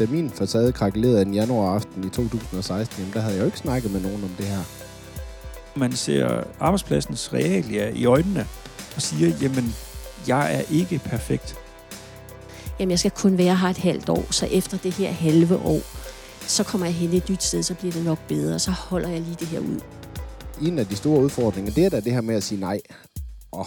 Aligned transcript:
da 0.00 0.06
min 0.06 0.30
facade 0.30 0.72
krakkelerede 0.72 1.22
en 1.22 1.34
januar 1.34 1.74
aften 1.74 2.04
i 2.04 2.08
2016, 2.08 2.98
jamen, 2.98 3.14
der 3.14 3.20
havde 3.20 3.34
jeg 3.34 3.40
jo 3.40 3.46
ikke 3.46 3.58
snakket 3.58 3.90
med 3.90 4.00
nogen 4.00 4.24
om 4.24 4.30
det 4.38 4.46
her. 4.46 4.62
Man 5.76 5.92
ser 5.92 6.44
arbejdspladsens 6.60 7.32
realia 7.32 7.88
i 7.88 8.04
øjnene 8.04 8.46
og 8.96 9.02
siger, 9.02 9.32
jamen, 9.42 9.74
jeg 10.28 10.54
er 10.54 10.62
ikke 10.70 10.98
perfekt. 11.04 11.56
Jamen, 12.78 12.90
jeg 12.90 12.98
skal 12.98 13.10
kun 13.10 13.38
være 13.38 13.56
her 13.56 13.68
et 13.68 13.78
halvt 13.78 14.08
år, 14.08 14.32
så 14.32 14.46
efter 14.46 14.78
det 14.78 14.92
her 14.92 15.12
halve 15.12 15.56
år, 15.56 15.80
så 16.40 16.64
kommer 16.64 16.86
jeg 16.86 16.94
hen 16.94 17.12
et 17.12 17.28
nyt 17.30 17.42
sted, 17.42 17.62
så 17.62 17.74
bliver 17.74 17.92
det 17.92 18.04
nok 18.04 18.18
bedre, 18.28 18.54
og 18.54 18.60
så 18.60 18.70
holder 18.70 19.08
jeg 19.08 19.20
lige 19.20 19.36
det 19.40 19.48
her 19.48 19.60
ud. 19.60 19.80
En 20.62 20.78
af 20.78 20.86
de 20.86 20.96
store 20.96 21.22
udfordringer, 21.22 21.72
det 21.72 21.84
er 21.84 21.90
da 21.90 22.00
det 22.00 22.12
her 22.12 22.20
med 22.20 22.34
at 22.34 22.42
sige 22.42 22.60
nej. 22.60 22.80
Og 23.52 23.66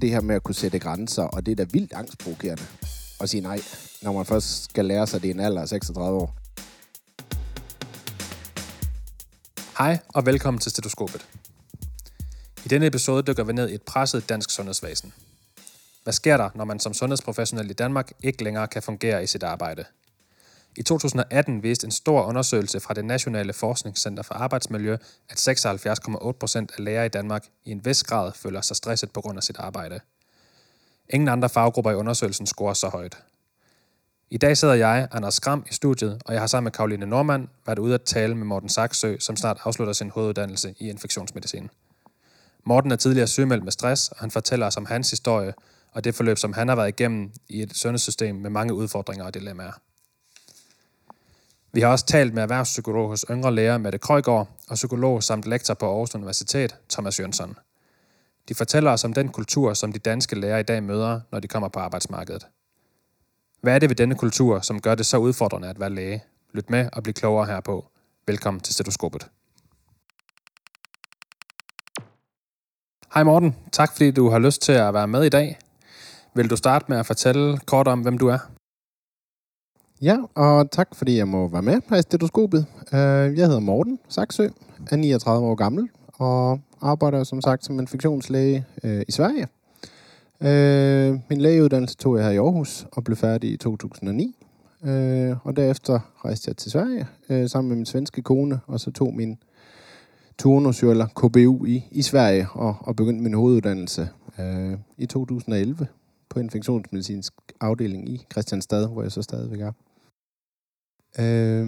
det 0.00 0.10
her 0.10 0.20
med 0.20 0.34
at 0.34 0.42
kunne 0.42 0.54
sætte 0.54 0.78
grænser, 0.78 1.22
og 1.22 1.46
det 1.46 1.52
er 1.52 1.56
da 1.56 1.66
vildt 1.72 1.92
angstprovokerende 1.92 2.62
at 3.20 3.30
sige 3.30 3.40
nej, 3.40 3.60
når 4.02 4.12
man 4.12 4.26
først 4.26 4.64
skal 4.64 4.84
lære 4.84 5.06
sig 5.06 5.22
det 5.22 5.28
i 5.28 5.30
en 5.30 5.40
alder 5.40 5.62
af 5.62 5.68
36 5.68 6.18
år. 6.18 6.34
Hej 9.78 9.98
og 10.08 10.26
velkommen 10.26 10.60
til 10.60 10.70
Stetoskopet. 10.70 11.26
I 12.64 12.68
denne 12.68 12.86
episode 12.86 13.22
dykker 13.22 13.44
vi 13.44 13.52
ned 13.52 13.68
i 13.68 13.74
et 13.74 13.82
presset 13.82 14.28
dansk 14.28 14.50
sundhedsvæsen. 14.50 15.12
Hvad 16.02 16.12
sker 16.12 16.36
der, 16.36 16.50
når 16.54 16.64
man 16.64 16.80
som 16.80 16.94
sundhedsprofessionel 16.94 17.70
i 17.70 17.72
Danmark 17.72 18.12
ikke 18.22 18.44
længere 18.44 18.68
kan 18.68 18.82
fungere 18.82 19.22
i 19.22 19.26
sit 19.26 19.42
arbejde? 19.42 19.84
I 20.76 20.82
2018 20.82 21.62
viste 21.62 21.84
en 21.84 21.90
stor 21.90 22.22
undersøgelse 22.22 22.80
fra 22.80 22.94
det 22.94 23.04
Nationale 23.04 23.52
Forskningscenter 23.52 24.22
for 24.22 24.34
Arbejdsmiljø, 24.34 24.96
at 25.28 25.48
76,8 25.48 26.32
procent 26.32 26.72
af 26.78 26.84
læger 26.84 27.04
i 27.04 27.08
Danmark 27.08 27.44
i 27.64 27.70
en 27.70 27.84
vis 27.84 28.04
grad 28.04 28.32
føler 28.32 28.60
sig 28.60 28.76
stresset 28.76 29.10
på 29.10 29.20
grund 29.20 29.38
af 29.38 29.42
sit 29.42 29.56
arbejde. 29.58 30.00
Ingen 31.10 31.28
andre 31.28 31.48
faggrupper 31.48 31.90
i 31.90 31.94
undersøgelsen 31.94 32.46
scorer 32.46 32.74
så 32.74 32.88
højt. 32.88 33.18
I 34.30 34.36
dag 34.36 34.56
sidder 34.56 34.74
jeg, 34.74 35.08
Anders 35.12 35.34
Skram, 35.34 35.66
i 35.70 35.74
studiet, 35.74 36.22
og 36.24 36.32
jeg 36.32 36.42
har 36.42 36.46
sammen 36.46 36.64
med 36.64 36.72
Karoline 36.72 37.06
Normand 37.06 37.48
været 37.66 37.78
ude 37.78 37.94
at 37.94 38.02
tale 38.02 38.34
med 38.34 38.46
Morten 38.46 38.68
Saksø, 38.68 39.16
som 39.18 39.36
snart 39.36 39.58
afslutter 39.64 39.92
sin 39.92 40.10
hoveduddannelse 40.10 40.74
i 40.78 40.88
infektionsmedicin. 40.88 41.70
Morten 42.64 42.92
er 42.92 42.96
tidligere 42.96 43.26
sygemeldt 43.26 43.64
med 43.64 43.72
stress, 43.72 44.08
og 44.08 44.16
han 44.16 44.30
fortæller 44.30 44.66
os 44.66 44.76
om 44.76 44.86
hans 44.86 45.10
historie 45.10 45.54
og 45.92 46.04
det 46.04 46.14
forløb, 46.14 46.38
som 46.38 46.52
han 46.52 46.68
har 46.68 46.76
været 46.76 46.88
igennem 46.88 47.32
i 47.48 47.62
et 47.62 47.76
sundhedssystem 47.76 48.36
med 48.36 48.50
mange 48.50 48.74
udfordringer 48.74 49.24
og 49.24 49.34
dilemmaer. 49.34 49.72
Vi 51.72 51.80
har 51.80 51.88
også 51.88 52.06
talt 52.06 52.34
med 52.34 52.42
erhvervspsykolog 52.42 53.08
hos 53.08 53.24
Yngre 53.30 53.54
Læger 53.54 53.78
Mette 53.78 53.98
Krøjgaard 53.98 54.48
og 54.68 54.74
psykolog 54.74 55.22
samt 55.22 55.44
lektor 55.44 55.74
på 55.74 55.86
Aarhus 55.86 56.14
Universitet, 56.14 56.76
Thomas 56.90 57.20
Jønsson. 57.20 57.58
De 58.48 58.54
fortæller 58.54 58.90
os 58.90 59.04
om 59.04 59.12
den 59.12 59.28
kultur, 59.28 59.74
som 59.74 59.92
de 59.92 59.98
danske 59.98 60.36
læger 60.40 60.58
i 60.58 60.62
dag 60.62 60.82
møder, 60.82 61.20
når 61.32 61.40
de 61.40 61.48
kommer 61.48 61.68
på 61.68 61.80
arbejdsmarkedet. 61.80 62.46
Hvad 63.66 63.74
er 63.74 63.78
det 63.78 63.88
ved 63.88 63.96
denne 63.96 64.14
kultur, 64.14 64.60
som 64.60 64.80
gør 64.80 64.94
det 64.94 65.06
så 65.06 65.16
udfordrende 65.18 65.68
at 65.68 65.80
være 65.80 65.90
læge? 65.90 66.24
Lyt 66.54 66.70
med 66.70 66.88
og 66.92 67.02
bliv 67.02 67.14
klogere 67.14 67.46
herpå. 67.46 67.84
Velkommen 68.26 68.60
til 68.60 68.74
Stetoskopet. 68.74 69.28
Hej 73.14 73.22
Morten, 73.22 73.56
tak 73.72 73.92
fordi 73.92 74.10
du 74.10 74.28
har 74.28 74.38
lyst 74.38 74.62
til 74.62 74.72
at 74.72 74.94
være 74.94 75.08
med 75.08 75.24
i 75.24 75.28
dag. 75.28 75.58
Vil 76.34 76.50
du 76.50 76.56
starte 76.56 76.84
med 76.88 76.98
at 76.98 77.06
fortælle 77.06 77.58
kort 77.58 77.88
om, 77.88 78.00
hvem 78.00 78.18
du 78.18 78.28
er? 78.28 78.38
Ja, 80.02 80.18
og 80.34 80.70
tak 80.70 80.94
fordi 80.94 81.16
jeg 81.16 81.28
må 81.28 81.48
være 81.48 81.62
med 81.62 81.80
her 81.90 81.96
i 81.96 82.02
stetoskopet. 82.02 82.66
Øh, 82.92 83.38
jeg 83.38 83.46
hedder 83.46 83.60
Morten 83.60 83.98
Saksø, 84.08 84.48
er 84.90 84.96
39 84.96 85.46
år 85.46 85.54
gammel 85.54 85.88
og 86.12 86.60
arbejder 86.82 87.24
som 87.24 87.40
sagt 87.40 87.64
som 87.64 87.78
infektionslæge 87.80 88.66
øh, 88.84 89.02
i 89.08 89.12
Sverige. 89.12 89.48
Øh, 90.40 91.18
Min 91.30 91.40
lægeuddannelse 91.40 91.96
tog 91.96 92.16
jeg 92.16 92.24
her 92.24 92.32
i 92.32 92.36
Aarhus 92.36 92.86
og 92.92 93.04
blev 93.04 93.16
færdig 93.16 93.50
i 93.52 93.56
2009. 93.56 94.36
Øh, 94.84 95.36
Og 95.46 95.56
derefter 95.56 96.12
rejste 96.24 96.48
jeg 96.48 96.56
til 96.56 96.70
Sverige 96.70 97.06
øh, 97.28 97.48
sammen 97.48 97.68
med 97.68 97.76
min 97.76 97.86
svenske 97.86 98.22
kone, 98.22 98.60
og 98.66 98.80
så 98.80 98.90
tog 98.90 99.14
min 99.14 99.38
turnus, 100.38 100.82
jo, 100.82 100.90
eller 100.90 101.06
KBU, 101.06 101.64
i, 101.64 101.84
i 101.90 102.02
Sverige 102.02 102.48
og, 102.52 102.76
og 102.80 102.96
begyndte 102.96 103.22
min 103.22 103.34
hoveduddannelse 103.34 104.08
øh, 104.38 104.78
i 104.98 105.06
2011 105.06 105.86
på 106.28 106.40
infektionsmedicinsk 106.40 107.32
afdeling 107.60 108.08
i 108.08 108.26
Christianstad, 108.32 108.88
hvor 108.88 109.02
jeg 109.02 109.12
så 109.12 109.22
stadigvæk 109.22 109.60
er. 109.60 109.72
Øh, 111.18 111.66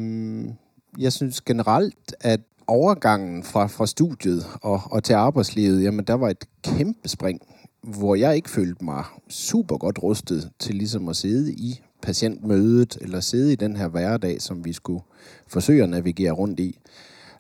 jeg 0.99 1.13
synes 1.13 1.41
generelt, 1.41 2.15
at 2.21 2.41
overgangen 2.67 3.43
fra, 3.43 3.67
fra 3.67 3.87
studiet 3.87 4.47
og, 4.63 4.81
og 4.85 5.05
til 5.05 5.15
arbejdslivet, 5.15 5.83
jamen 5.83 6.05
der 6.05 6.15
var 6.15 6.29
et 6.29 6.45
kæmpe 6.63 7.09
spring, 7.09 7.41
hvor 7.83 8.15
jeg 8.15 8.37
ikke 8.37 8.51
følte 8.51 8.85
mig 8.85 9.05
super 9.29 9.77
godt 9.77 10.03
rustet 10.03 10.51
til 10.59 10.75
ligesom 10.75 11.09
at 11.09 11.17
sidde 11.17 11.53
i 11.53 11.81
patientmødet, 12.03 12.99
eller 13.01 13.21
sidde 13.21 13.53
i 13.53 13.57
den 13.57 13.77
her 13.77 13.89
hverdag, 13.89 14.43
som 14.43 14.65
vi 14.65 14.73
skulle 14.73 15.03
forsøge 15.47 15.83
at 15.83 15.89
navigere 15.89 16.33
rundt 16.33 16.61
i. 16.61 16.79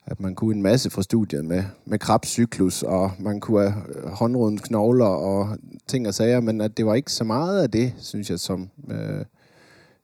At 0.06 0.20
man 0.20 0.34
kunne 0.34 0.56
en 0.56 0.62
masse 0.62 0.90
fra 0.90 1.02
studiet 1.02 1.44
med, 1.44 1.64
med 1.84 1.98
krabscyklus, 1.98 2.82
og 2.82 3.10
man 3.18 3.40
kunne 3.40 3.70
have 3.70 3.82
øh, 3.94 4.10
håndrodens 4.10 4.60
knogler 4.60 5.06
og 5.06 5.58
ting 5.86 6.08
og 6.08 6.14
sager, 6.14 6.40
men 6.40 6.60
at 6.60 6.76
det 6.76 6.86
var 6.86 6.94
ikke 6.94 7.12
så 7.12 7.24
meget 7.24 7.62
af 7.62 7.70
det, 7.70 7.92
synes 7.98 8.30
jeg, 8.30 8.40
som, 8.40 8.70
øh, 8.90 9.24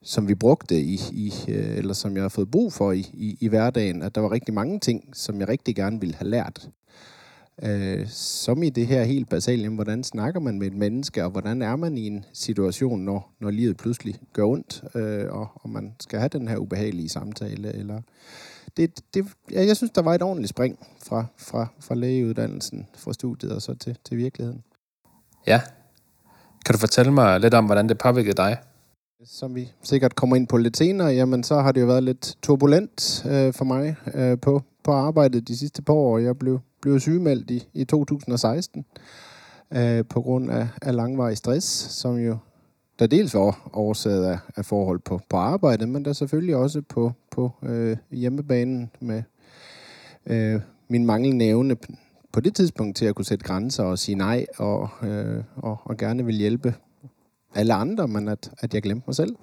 som 0.03 0.29
vi 0.29 0.35
brugte 0.35 0.81
i, 0.81 1.01
i 1.13 1.33
øh, 1.49 1.77
eller 1.77 1.95
som 1.95 2.15
jeg 2.15 2.23
har 2.23 2.29
fået 2.29 2.51
brug 2.51 2.73
for 2.73 2.93
i, 2.93 3.11
i, 3.15 3.37
i 3.41 3.49
hverdagen. 3.49 4.03
At 4.03 4.15
der 4.15 4.21
var 4.21 4.33
rigtig 4.33 4.55
mange 4.55 4.81
ting, 4.81 5.05
som 5.13 5.41
jeg 5.41 5.49
rigtig 5.49 5.77
gerne 5.77 6.01
ville 6.01 6.15
have 6.15 6.31
lært. 6.31 6.69
Øh, 7.63 8.07
som 8.09 8.63
i 8.63 8.71
det 8.71 8.87
her 8.87 9.05
helt 9.05 9.29
basale, 9.29 9.69
hvordan 9.69 10.05
snakker 10.05 10.41
man 10.41 10.59
med 10.59 10.67
et 10.67 10.77
menneske, 10.77 11.25
og 11.25 11.31
hvordan 11.31 11.63
er 11.63 11.77
man 11.77 11.99
i 11.99 12.07
en 12.07 12.25
situation, 12.33 13.01
når, 13.01 13.35
når 13.41 13.51
livet 13.51 13.77
pludselig 13.77 14.15
gør 14.33 14.45
ondt, 14.45 14.85
øh, 14.95 15.33
og, 15.33 15.49
og 15.55 15.71
man 15.71 15.95
skal 16.01 16.19
have 16.19 16.29
den 16.29 16.49
her 16.49 16.57
ubehagelige 16.57 17.09
samtale, 17.09 17.73
eller 17.73 18.01
det, 18.77 19.01
det, 19.15 19.27
ja, 19.51 19.67
jeg 19.67 19.77
synes, 19.77 19.91
der 19.91 20.03
var 20.03 20.15
et 20.15 20.23
ordentligt 20.23 20.51
spring 20.51 20.79
fra, 21.03 21.25
fra, 21.37 21.67
fra 21.81 21.95
lægeuddannelsen, 21.95 22.87
fra 22.97 23.13
studiet 23.13 23.53
og 23.53 23.63
så 23.63 23.75
til, 23.75 23.97
til 24.05 24.17
virkeligheden. 24.17 24.63
Ja. 25.47 25.61
Kan 26.67 26.73
du 26.73 26.79
fortælle 26.79 27.13
mig 27.13 27.41
lidt 27.41 27.55
om, 27.55 27.67
hvordan 27.67 27.89
det 27.89 27.99
påvirkede 27.99 28.37
dig? 28.37 28.57
Som 29.25 29.55
vi 29.55 29.73
sikkert 29.83 30.15
kommer 30.15 30.37
ind 30.37 30.49
på 30.49 30.57
lidt 30.57 30.77
senere, 30.77 31.09
jamen 31.09 31.43
så 31.45 31.61
har 31.61 31.73
det 31.73 31.81
jo 31.81 31.87
været 31.87 32.03
lidt 32.03 32.37
turbulent 32.43 33.27
øh, 33.27 33.53
for 33.53 33.65
mig 33.65 33.97
øh, 34.15 34.39
på, 34.41 34.63
på 34.85 34.93
arbejdet 34.93 35.49
de 35.49 35.57
sidste 35.57 35.83
par 35.83 35.95
år. 35.95 36.19
Jeg 36.19 36.39
blev, 36.39 36.61
blev 36.85 37.01
sygemeldt 37.01 37.51
i, 37.51 37.69
i 37.75 37.85
2016 37.85 38.85
øh, 39.71 40.05
på 40.05 40.21
grund 40.21 40.51
af, 40.51 40.69
af 40.83 40.95
langvarig 40.95 41.37
stress, 41.37 41.67
som 41.91 42.17
jo 42.17 42.37
der 42.99 43.07
dels 43.07 43.35
var 43.35 43.71
årsaget 43.73 44.25
af, 44.25 44.39
af 44.57 44.65
forhold 44.65 44.99
på, 44.99 45.21
på 45.29 45.37
arbejdet, 45.37 45.89
men 45.89 46.05
der 46.05 46.13
selvfølgelig 46.13 46.57
også 46.57 46.83
på, 46.83 47.13
på 47.31 47.53
øh, 47.63 47.97
hjemmebanen 48.11 48.91
med 49.01 49.23
øh, 50.27 50.61
min 50.89 51.07
manglende 51.07 51.45
evne 51.45 51.77
på 52.33 52.41
det 52.41 52.55
tidspunkt 52.55 52.97
til 52.97 53.07
at 53.07 53.15
kunne 53.15 53.25
sætte 53.25 53.45
grænser 53.45 53.85
og 53.85 53.99
sige 53.99 54.17
nej, 54.17 54.47
og, 54.57 54.89
øh, 55.03 55.45
og, 55.57 55.77
og 55.85 55.97
gerne 55.97 56.25
vil 56.25 56.35
hjælpe 56.35 56.75
alle 57.55 57.75
andre, 57.75 58.09
men 58.09 58.29
at, 58.29 58.51
at 58.59 58.75
jeg 58.75 58.83
glemte 58.83 59.05
mig 59.07 59.15
selv. 59.15 59.37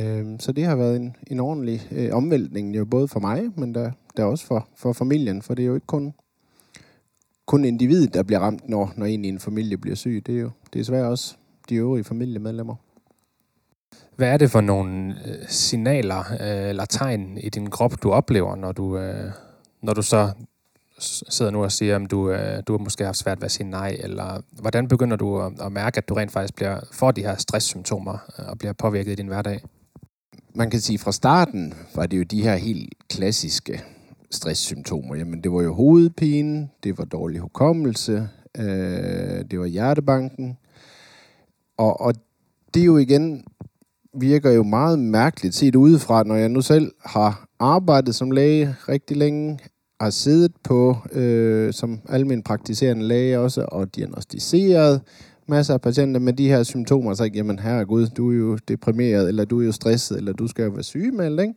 Øh, 0.00 0.26
så 0.38 0.52
det 0.52 0.64
har 0.64 0.76
været 0.76 0.96
en, 0.96 1.16
en 1.26 1.40
ordentlig 1.40 1.88
øh, 1.90 2.10
omvæltning, 2.12 2.76
jo 2.76 2.84
både 2.84 3.08
for 3.08 3.20
mig, 3.20 3.50
men 3.56 3.74
der, 3.74 3.90
der 4.16 4.24
også 4.24 4.46
for, 4.46 4.68
for 4.76 4.92
familien, 4.92 5.42
for 5.42 5.54
det 5.54 5.62
er 5.62 5.66
jo 5.66 5.74
ikke 5.74 5.86
kun, 5.86 6.14
kun 7.46 7.64
individet, 7.64 8.14
der 8.14 8.22
bliver 8.22 8.40
ramt, 8.40 8.68
når, 8.68 8.92
når 8.96 9.06
en 9.06 9.24
i 9.24 9.28
en 9.28 9.40
familie 9.40 9.76
bliver 9.76 9.96
syg. 9.96 10.22
Det 10.26 10.36
er 10.36 10.40
jo 10.40 10.50
desværre 10.72 11.08
også 11.08 11.36
de 11.68 11.74
øvrige 11.74 12.04
familiemedlemmer. 12.04 12.74
Hvad 14.16 14.28
er 14.28 14.36
det 14.36 14.50
for 14.50 14.60
nogle 14.60 15.14
øh, 15.26 15.48
signaler 15.48 16.20
øh, 16.40 16.68
eller 16.68 16.84
tegn 16.84 17.38
i 17.38 17.48
din 17.48 17.70
krop, 17.70 18.02
du 18.02 18.10
oplever, 18.10 18.56
når 18.56 18.72
du, 18.72 18.98
øh, 18.98 19.30
når 19.82 19.94
du 19.94 20.02
så 20.02 20.30
sidder 20.98 21.50
nu 21.50 21.62
og 21.62 21.72
siger, 21.72 21.96
om 21.96 22.06
du, 22.06 22.30
øh, 22.30 22.62
du 22.66 22.72
har 22.72 22.78
måske 22.78 23.04
haft 23.04 23.16
svært 23.16 23.40
ved 23.40 23.44
at 23.44 23.50
sige 23.50 23.70
nej, 23.70 23.96
eller 24.00 24.40
hvordan 24.60 24.88
begynder 24.88 25.16
du 25.16 25.40
at, 25.40 25.52
at 25.60 25.72
mærke, 25.72 25.98
at 25.98 26.08
du 26.08 26.14
rent 26.14 26.32
faktisk 26.32 26.54
bliver, 26.54 26.80
får 26.92 27.10
de 27.10 27.22
her 27.22 27.36
stresssymptomer 27.36 28.18
øh, 28.38 28.48
og 28.48 28.58
bliver 28.58 28.72
påvirket 28.72 29.12
i 29.12 29.14
din 29.14 29.26
hverdag? 29.26 29.60
Man 30.54 30.70
kan 30.70 30.80
sige, 30.80 30.98
fra 30.98 31.12
starten 31.12 31.74
var 31.94 32.06
det 32.06 32.18
jo 32.18 32.22
de 32.22 32.42
her 32.42 32.56
helt 32.56 32.94
klassiske 33.08 33.82
stresssymptomer. 34.30 35.14
Jamen, 35.14 35.40
det 35.40 35.52
var 35.52 35.62
jo 35.62 35.74
hovedpine, 35.74 36.68
det 36.84 36.98
var 36.98 37.04
dårlig 37.04 37.40
hukommelse, 37.40 38.28
øh, 38.58 39.44
det 39.50 39.60
var 39.60 39.66
hjertebanken. 39.66 40.58
Og, 41.76 42.00
og 42.00 42.14
det 42.74 42.80
er 42.80 42.86
jo 42.86 42.96
igen 42.96 43.44
virker 44.14 44.50
jo 44.50 44.62
meget 44.62 44.98
mærkeligt 44.98 45.54
set 45.54 45.74
udefra, 45.74 46.22
når 46.22 46.34
jeg 46.34 46.48
nu 46.48 46.60
selv 46.60 46.92
har 47.04 47.48
arbejdet 47.58 48.14
som 48.14 48.30
læge 48.30 48.76
rigtig 48.88 49.16
længe, 49.16 49.58
har 50.00 50.10
siddet 50.10 50.52
på 50.64 50.96
øh, 51.12 51.72
som 51.72 52.00
almen 52.08 52.42
praktiserende 52.42 53.04
læge 53.04 53.38
også, 53.38 53.64
og 53.68 53.96
diagnostiseret 53.96 55.00
masser 55.48 55.74
af 55.74 55.80
patienter 55.80 56.20
med 56.20 56.32
de 56.32 56.48
her 56.48 56.62
symptomer, 56.62 57.14
så 57.14 57.24
ikke, 57.24 57.36
jamen 57.36 57.58
herregud, 57.58 58.06
du 58.06 58.30
er 58.30 58.36
jo 58.36 58.58
deprimeret, 58.68 59.28
eller 59.28 59.44
du 59.44 59.60
er 59.60 59.64
jo 59.64 59.72
stresset, 59.72 60.16
eller 60.16 60.32
du 60.32 60.48
skal 60.48 60.64
jo 60.64 60.70
være 60.70 60.82
sygemeldt, 60.82 61.40
ikke? 61.40 61.54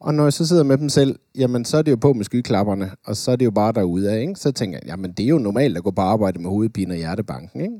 Og 0.00 0.14
når 0.14 0.24
jeg 0.24 0.32
så 0.32 0.46
sidder 0.46 0.62
med 0.62 0.78
dem 0.78 0.88
selv, 0.88 1.18
jamen 1.34 1.64
så 1.64 1.76
er 1.76 1.82
det 1.82 1.90
jo 1.90 1.96
på 1.96 2.12
med 2.12 2.24
skyklapperne, 2.24 2.90
og 3.06 3.16
så 3.16 3.30
er 3.30 3.36
det 3.36 3.44
jo 3.44 3.50
bare 3.50 3.72
derude 3.72 4.10
af, 4.10 4.20
ikke? 4.20 4.34
Så 4.34 4.52
tænker 4.52 4.78
jeg, 4.82 4.88
jamen 4.88 5.12
det 5.12 5.24
er 5.24 5.28
jo 5.28 5.38
normalt 5.38 5.76
at 5.76 5.84
gå 5.84 5.90
på 5.90 6.00
arbejde 6.00 6.38
med 6.38 6.50
hovedpine 6.50 6.94
og 6.94 6.98
hjertebanken, 6.98 7.60
ikke? 7.60 7.74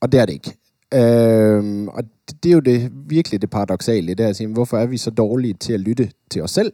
Og 0.00 0.12
det 0.12 0.20
er 0.20 0.26
det 0.26 0.32
ikke. 0.32 0.56
Øhm, 0.94 1.88
og 1.88 2.02
det, 2.28 2.42
det 2.42 2.50
er 2.50 2.54
jo 2.54 2.60
det, 2.60 2.92
virkelig 3.08 3.40
det 3.42 3.50
paradoxale, 3.50 4.14
det 4.14 4.24
er 4.24 4.28
at 4.28 4.36
sige, 4.36 4.46
hvorfor 4.46 4.78
er 4.78 4.86
vi 4.86 4.96
så 4.96 5.10
dårlige 5.10 5.54
til 5.54 5.72
at 5.72 5.80
lytte 5.80 6.10
til 6.30 6.42
os 6.42 6.50
selv, 6.50 6.72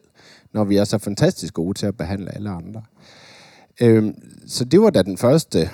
når 0.52 0.64
vi 0.64 0.76
er 0.76 0.85
så 0.85 0.99
fantastisk 0.99 1.55
gode 1.55 1.79
til 1.79 1.87
at 1.87 1.96
behandle 1.96 2.35
alle 2.35 2.50
andre. 2.50 2.82
Øhm, 3.81 4.14
så 4.46 4.64
det 4.64 4.81
var 4.81 4.91
da 4.91 5.02
den 5.02 5.19
første, 5.19 5.70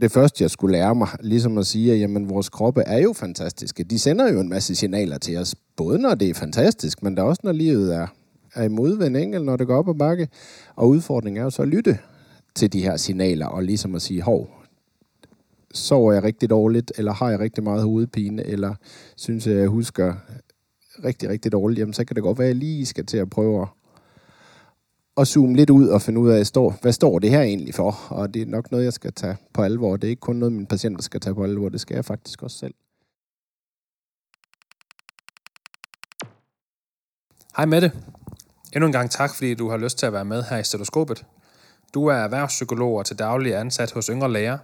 det 0.00 0.12
første, 0.12 0.42
jeg 0.42 0.50
skulle 0.50 0.72
lære 0.72 0.94
mig, 0.94 1.08
ligesom 1.20 1.58
at 1.58 1.66
sige, 1.66 1.92
at 1.92 2.00
jamen, 2.00 2.28
vores 2.28 2.48
kroppe 2.48 2.82
er 2.82 2.98
jo 2.98 3.12
fantastiske. 3.12 3.84
De 3.84 3.98
sender 3.98 4.32
jo 4.32 4.40
en 4.40 4.48
masse 4.48 4.74
signaler 4.74 5.18
til 5.18 5.36
os, 5.36 5.54
både 5.76 5.98
når 5.98 6.14
det 6.14 6.30
er 6.30 6.34
fantastisk, 6.34 7.02
men 7.02 7.16
der 7.16 7.22
også 7.22 7.40
når 7.44 7.52
livet 7.52 7.94
er, 7.94 8.06
er 8.54 8.62
i 8.62 8.68
modvind, 8.68 9.16
eller 9.16 9.38
når 9.38 9.56
det 9.56 9.66
går 9.66 9.76
op 9.76 9.88
ad 9.88 9.94
bakke. 9.94 10.28
Og 10.76 10.88
udfordringen 10.88 11.40
er 11.40 11.44
jo 11.44 11.50
så 11.50 11.62
at 11.62 11.68
lytte 11.68 11.98
til 12.54 12.72
de 12.72 12.82
her 12.82 12.96
signaler, 12.96 13.46
og 13.46 13.62
ligesom 13.62 13.94
at 13.94 14.02
sige, 14.02 14.22
hov, 14.22 14.50
sover 15.74 16.12
jeg 16.12 16.22
rigtig 16.22 16.50
dårligt, 16.50 16.92
eller 16.98 17.12
har 17.12 17.30
jeg 17.30 17.40
rigtig 17.40 17.64
meget 17.64 17.82
hovedpine, 17.82 18.46
eller 18.46 18.74
synes 19.16 19.46
jeg, 19.46 19.56
jeg 19.56 19.68
husker 19.68 20.14
rigtig, 21.04 21.28
rigtig 21.28 21.52
dårligt, 21.52 21.78
jamen 21.78 21.92
så 21.92 22.04
kan 22.04 22.14
det 22.14 22.22
godt 22.22 22.38
være, 22.38 22.48
at 22.48 22.54
jeg 22.54 22.56
lige 22.56 22.86
skal 22.86 23.06
til 23.06 23.16
at 23.16 23.30
prøve 23.30 23.66
at, 25.16 25.28
zoome 25.28 25.56
lidt 25.56 25.70
ud 25.70 25.88
og 25.88 26.02
finde 26.02 26.20
ud 26.20 26.30
af, 26.30 26.46
står, 26.46 26.78
hvad 26.82 26.92
står 26.92 27.18
det 27.18 27.30
her 27.30 27.42
egentlig 27.42 27.74
for? 27.74 28.06
Og 28.08 28.34
det 28.34 28.42
er 28.42 28.46
nok 28.46 28.70
noget, 28.70 28.84
jeg 28.84 28.92
skal 28.92 29.12
tage 29.12 29.36
på 29.52 29.62
alvor. 29.62 29.96
Det 29.96 30.04
er 30.04 30.10
ikke 30.10 30.20
kun 30.20 30.36
noget, 30.36 30.52
mine 30.52 30.66
patienter 30.66 31.02
skal 31.02 31.20
tage 31.20 31.34
på 31.34 31.44
alvor, 31.44 31.68
det 31.68 31.80
skal 31.80 31.94
jeg 31.94 32.04
faktisk 32.04 32.42
også 32.42 32.58
selv. 32.58 32.74
Hej 37.56 37.66
Mette. 37.66 37.92
Endnu 38.72 38.86
en 38.86 38.92
gang 38.92 39.10
tak, 39.10 39.34
fordi 39.34 39.54
du 39.54 39.70
har 39.70 39.76
lyst 39.76 39.98
til 39.98 40.06
at 40.06 40.12
være 40.12 40.24
med 40.24 40.42
her 40.42 40.58
i 40.58 40.64
Stetoskopet. 40.64 41.24
Du 41.94 42.06
er 42.06 42.14
erhvervspsykolog 42.14 42.96
og 42.96 43.06
til 43.06 43.18
daglig 43.18 43.56
ansat 43.56 43.92
hos 43.92 44.06
Yngre 44.06 44.32
Læger. 44.32 44.58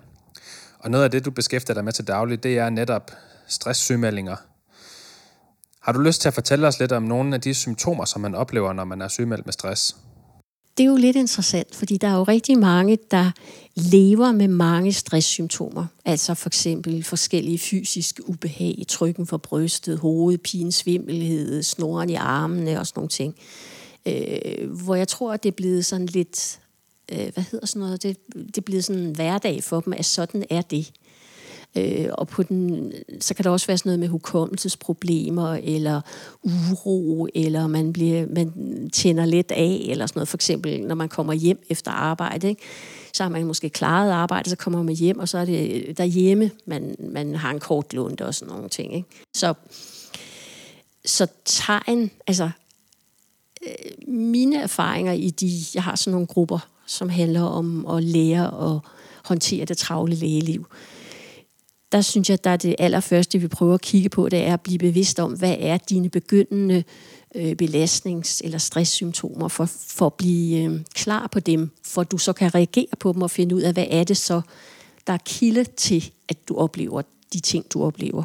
Og 0.79 0.91
noget 0.91 1.05
af 1.05 1.11
det, 1.11 1.25
du 1.25 1.31
beskæftiger 1.31 1.75
dig 1.75 1.85
med 1.85 1.93
til 1.93 2.07
daglig, 2.07 2.43
det 2.43 2.59
er 2.59 2.71
netop 2.71 3.11
stresssygemeldinger. 3.47 4.37
Har 5.81 5.93
du 5.93 6.01
lyst 6.01 6.21
til 6.21 6.29
at 6.29 6.35
fortælle 6.35 6.67
os 6.67 6.81
lidt 6.81 6.93
om 6.93 7.03
nogle 7.03 7.35
af 7.35 7.41
de 7.41 7.55
symptomer, 7.55 8.05
som 8.05 8.21
man 8.21 8.35
oplever, 8.35 8.73
når 8.73 8.85
man 8.85 9.03
er 9.03 9.09
sygemeldt 9.09 9.47
med 9.47 9.53
stress? 9.53 9.97
Det 10.77 10.85
er 10.85 10.89
jo 10.89 10.97
lidt 10.97 11.17
interessant, 11.17 11.75
fordi 11.75 11.97
der 11.97 12.09
er 12.09 12.17
jo 12.17 12.23
rigtig 12.23 12.59
mange, 12.59 12.99
der 13.11 13.31
lever 13.75 14.33
med 14.33 14.49
mange 14.49 14.93
stresssymptomer. 14.93 15.87
Altså 16.05 16.35
for 16.35 16.49
eksempel 16.49 17.05
forskellige 17.05 17.59
fysiske 17.59 18.29
ubehag, 18.29 18.85
trykken 18.89 19.27
for 19.27 19.37
brystet, 19.37 19.99
hovedpine, 19.99 20.73
svimmelhed, 20.73 21.63
snoren 21.63 22.11
i 22.11 22.15
armene 22.15 22.81
og 22.81 22.87
sådan 22.87 22.99
nogle 22.99 23.09
ting. 23.09 23.35
Øh, 24.07 24.71
hvor 24.85 24.95
jeg 24.95 25.09
tror, 25.09 25.33
at 25.33 25.43
det 25.43 25.49
er 25.49 25.57
blevet 25.57 25.87
sådan 25.87 26.07
lidt 26.07 26.61
øh, 27.13 27.33
hvad 27.35 27.45
hedder 27.51 27.67
sådan 27.67 27.81
noget, 27.81 28.03
det, 28.03 28.17
det 28.35 28.59
er 28.59 28.63
blevet 28.63 28.85
sådan 28.85 29.03
en 29.03 29.15
hverdag 29.15 29.65
for 29.65 29.81
dem, 29.81 29.93
at 29.93 30.05
sådan 30.05 30.45
er 30.51 30.63
det. 30.63 30.93
Øh, 31.77 32.07
og 32.13 32.29
på 32.29 32.43
den, 32.43 32.93
så 33.21 33.35
kan 33.35 33.45
der 33.45 33.51
også 33.51 33.67
være 33.67 33.79
sådan 33.79 33.89
noget 33.89 34.01
med 34.01 34.09
hukommelsesproblemer, 34.09 35.55
eller 35.63 36.01
uro, 36.43 37.29
eller 37.35 37.67
man, 37.67 37.93
bliver, 37.93 38.27
man 38.35 38.53
tænder 38.93 39.25
lidt 39.25 39.53
af, 39.53 39.87
eller 39.89 40.07
sådan 40.07 40.19
noget. 40.19 40.29
For 40.29 40.37
eksempel, 40.37 40.81
når 40.81 40.95
man 40.95 41.09
kommer 41.09 41.33
hjem 41.33 41.63
efter 41.69 41.91
arbejde, 41.91 42.49
ikke? 42.49 42.63
så 43.13 43.23
har 43.23 43.31
man 43.31 43.47
måske 43.47 43.71
klaret 43.71 44.11
arbejde, 44.11 44.51
så 44.51 44.57
kommer 44.57 44.83
man 44.83 44.95
hjem, 44.95 45.19
og 45.19 45.29
så 45.29 45.39
er 45.39 45.45
det 45.45 45.89
øh, 45.89 45.97
derhjemme, 45.97 46.51
man, 46.67 46.97
man 46.99 47.35
har 47.35 47.51
en 47.51 47.61
kort 47.61 47.95
lunde 47.95 48.27
og 48.27 48.35
sådan 48.35 48.55
nogle 48.55 48.69
ting. 48.69 48.95
Ikke? 48.95 49.09
Så, 49.35 49.55
så 51.05 51.27
tegn, 51.45 52.11
altså 52.27 52.51
øh, 53.67 54.15
mine 54.15 54.63
erfaringer 54.63 55.13
i 55.13 55.31
de, 55.31 55.51
jeg 55.75 55.83
har 55.83 55.97
sådan 55.97 56.13
nogle 56.13 56.27
grupper, 56.27 56.69
som 56.87 57.09
handler 57.09 57.43
om 57.43 57.87
at 57.87 58.05
lære 58.05 58.75
at 58.75 58.81
håndtere 59.25 59.65
det 59.65 59.79
travle 59.79 60.15
lægeliv. 60.15 60.67
Der 61.93 62.01
synes 62.01 62.31
jeg, 62.31 62.45
der 62.45 62.51
er 62.51 62.57
det 62.57 62.77
allerførste, 62.79 63.39
vi 63.39 63.49
prøver 63.49 63.75
at 63.75 63.81
kigge 63.81 64.09
på, 64.09 64.29
det 64.29 64.39
er 64.39 64.55
at 64.55 64.61
blive 64.61 64.79
bevidst 64.79 65.21
om, 65.21 65.33
hvad 65.33 65.57
er 65.59 65.77
dine 65.77 66.09
begyndende 66.09 66.85
øh, 67.35 67.57
belastnings- 67.63 68.41
eller 68.45 68.59
stresssymptomer, 68.59 69.49
for, 69.49 69.65
for 69.87 70.07
at 70.07 70.15
blive 70.15 70.65
øh, 70.65 70.81
klar 70.95 71.27
på 71.33 71.41
dem, 71.41 71.71
for 71.85 72.01
at 72.01 72.11
du 72.11 72.19
så 72.19 72.33
kan 72.33 72.55
reagere 72.55 72.97
på 72.99 73.13
dem 73.13 73.23
og 73.23 73.31
finde 73.31 73.55
ud 73.55 73.61
af, 73.61 73.73
hvad 73.73 73.87
er 73.91 74.05
det 74.05 74.17
så, 74.17 74.41
der 75.07 75.13
er 75.13 75.19
kilde 75.25 75.65
til, 75.65 76.13
at 76.29 76.49
du 76.49 76.57
oplever 76.57 77.03
de 77.33 77.41
ting, 77.41 77.73
du 77.73 77.85
oplever. 77.85 78.25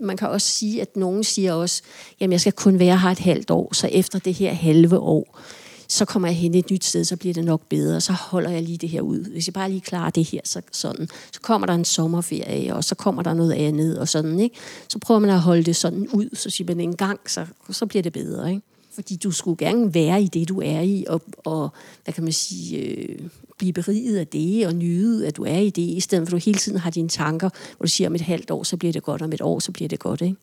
Man 0.00 0.16
kan 0.16 0.28
også 0.28 0.48
sige, 0.48 0.82
at 0.82 0.96
nogen 0.96 1.24
siger 1.24 1.52
også, 1.52 1.82
jamen 2.20 2.32
jeg 2.32 2.40
skal 2.40 2.52
kun 2.52 2.78
være 2.78 2.98
her 2.98 3.10
et 3.10 3.18
halvt 3.18 3.50
år, 3.50 3.74
så 3.74 3.86
efter 3.92 4.18
det 4.18 4.34
her 4.34 4.52
halve 4.52 4.98
år, 4.98 5.40
så 5.88 6.04
kommer 6.04 6.28
jeg 6.28 6.36
hen 6.36 6.54
et 6.54 6.70
nyt 6.70 6.84
sted, 6.84 7.04
så 7.04 7.16
bliver 7.16 7.34
det 7.34 7.44
nok 7.44 7.60
bedre, 7.68 8.00
så 8.00 8.12
holder 8.12 8.50
jeg 8.50 8.62
lige 8.62 8.78
det 8.78 8.88
her 8.88 9.00
ud. 9.00 9.18
Hvis 9.18 9.46
jeg 9.46 9.54
bare 9.54 9.70
lige 9.70 9.80
klarer 9.80 10.10
det 10.10 10.24
her, 10.24 10.40
så, 10.44 10.62
sådan, 10.72 11.08
så 11.32 11.40
kommer 11.40 11.66
der 11.66 11.74
en 11.74 11.84
sommerferie, 11.84 12.74
og 12.74 12.84
så 12.84 12.94
kommer 12.94 13.22
der 13.22 13.34
noget 13.34 13.52
andet, 13.52 13.98
og 13.98 14.08
sådan, 14.08 14.40
ikke? 14.40 14.56
Så 14.88 14.98
prøver 14.98 15.20
man 15.20 15.30
at 15.30 15.40
holde 15.40 15.62
det 15.62 15.76
sådan 15.76 16.08
ud, 16.08 16.28
så 16.36 16.50
siger 16.50 16.66
man 16.66 16.80
en 16.80 16.96
gang, 16.96 17.20
så, 17.26 17.46
så 17.70 17.86
bliver 17.86 18.02
det 18.02 18.12
bedre, 18.12 18.50
ikke? 18.50 18.62
Fordi 18.94 19.16
du 19.16 19.30
skulle 19.30 19.56
gerne 19.56 19.94
være 19.94 20.22
i 20.22 20.26
det, 20.26 20.48
du 20.48 20.60
er 20.60 20.80
i, 20.80 21.04
og, 21.08 21.22
og 21.44 21.70
hvad 22.04 22.14
kan 22.14 22.24
man 22.24 22.32
sige, 22.32 22.78
øh, 22.78 23.18
blive 23.58 23.72
beriget 23.72 24.18
af 24.18 24.26
det, 24.26 24.66
og 24.66 24.74
nyde, 24.74 25.26
at 25.26 25.36
du 25.36 25.44
er 25.44 25.58
i 25.58 25.70
det, 25.70 25.82
i 25.82 26.00
stedet 26.00 26.28
for 26.28 26.36
at 26.36 26.42
du 26.42 26.44
hele 26.44 26.58
tiden 26.58 26.78
har 26.78 26.90
dine 26.90 27.08
tanker, 27.08 27.50
hvor 27.76 27.84
du 27.84 27.90
siger, 27.90 28.08
om 28.08 28.14
et 28.14 28.20
halvt 28.20 28.50
år, 28.50 28.62
så 28.62 28.76
bliver 28.76 28.92
det 28.92 29.02
godt, 29.02 29.22
om 29.22 29.32
et 29.32 29.40
år, 29.40 29.58
så 29.58 29.72
bliver 29.72 29.88
det 29.88 29.98
godt, 29.98 30.20
ikke? 30.20 30.36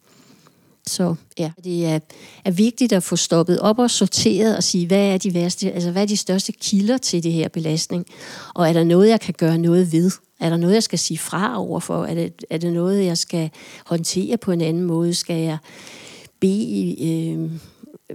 Så 0.89 1.15
ja, 1.39 1.51
det 1.63 1.85
er, 1.85 1.99
er 2.45 2.51
vigtigt 2.51 2.93
at 2.93 3.03
få 3.03 3.15
stoppet 3.15 3.59
op 3.59 3.79
og 3.79 3.91
sorteret 3.91 4.57
og 4.57 4.63
sige, 4.63 4.87
hvad 4.87 5.13
er 5.13 5.17
de 5.17 5.33
værste, 5.33 5.71
altså 5.71 5.91
hvad 5.91 6.01
er 6.01 6.05
de 6.07 6.17
største 6.17 6.51
kilder 6.51 6.97
til 6.97 7.23
det 7.23 7.31
her 7.31 7.47
belastning? 7.47 8.05
Og 8.55 8.69
er 8.69 8.73
der 8.73 8.83
noget, 8.83 9.09
jeg 9.09 9.21
kan 9.21 9.33
gøre 9.37 9.57
noget 9.57 9.91
ved? 9.91 10.11
Er 10.39 10.49
der 10.49 10.57
noget, 10.57 10.73
jeg 10.73 10.83
skal 10.83 10.99
sige 10.99 11.17
fra 11.17 11.59
overfor? 11.59 12.05
Er 12.05 12.13
det, 12.15 12.45
er 12.49 12.57
det 12.57 12.73
noget, 12.73 13.05
jeg 13.05 13.17
skal 13.17 13.49
håndtere 13.85 14.37
på 14.37 14.51
en 14.51 14.61
anden 14.61 14.83
måde? 14.83 15.13
Skal 15.13 15.41
jeg 15.41 15.57
bede 16.39 16.95
øh, 17.09 17.51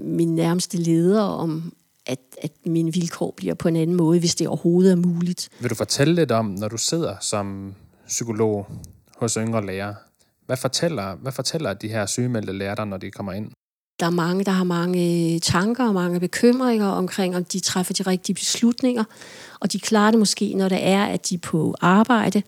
min 0.04 0.34
nærmeste 0.34 0.76
leder 0.76 1.22
om, 1.22 1.72
at, 2.06 2.18
at 2.42 2.52
mine 2.66 2.92
vilkår 2.92 3.34
bliver 3.36 3.54
på 3.54 3.68
en 3.68 3.76
anden 3.76 3.96
måde, 3.96 4.18
hvis 4.18 4.34
det 4.34 4.48
overhovedet 4.48 4.92
er 4.92 4.96
muligt? 4.96 5.48
Vil 5.60 5.70
du 5.70 5.74
fortælle 5.74 6.14
lidt 6.14 6.30
om, 6.30 6.46
når 6.46 6.68
du 6.68 6.76
sidder 6.76 7.16
som 7.20 7.74
psykolog 8.06 8.66
hos 9.16 9.34
yngre 9.34 9.66
lærere, 9.66 9.94
hvad 10.50 10.56
fortæller, 10.56 11.14
hvad 11.14 11.32
fortæller 11.32 11.74
de 11.74 11.88
her 11.88 12.06
sygemeldte 12.06 12.52
lærere, 12.52 12.86
når 12.86 12.96
de 12.96 13.10
kommer 13.10 13.32
ind? 13.32 13.50
Der 14.00 14.06
er 14.06 14.10
mange, 14.10 14.44
der 14.44 14.50
har 14.50 14.64
mange 14.64 15.34
øh, 15.34 15.40
tanker 15.40 15.88
og 15.88 15.94
mange 15.94 16.20
bekymringer 16.20 16.86
omkring, 16.86 17.36
om 17.36 17.44
de 17.44 17.60
træffer 17.60 17.94
de 17.94 18.02
rigtige 18.02 18.34
beslutninger. 18.34 19.04
Og 19.60 19.72
de 19.72 19.78
klarer 19.80 20.10
det 20.10 20.18
måske, 20.18 20.54
når 20.54 20.68
det 20.68 20.78
er, 20.82 21.04
at 21.04 21.28
de 21.28 21.34
er 21.34 21.38
på 21.38 21.74
arbejde. 21.80 22.42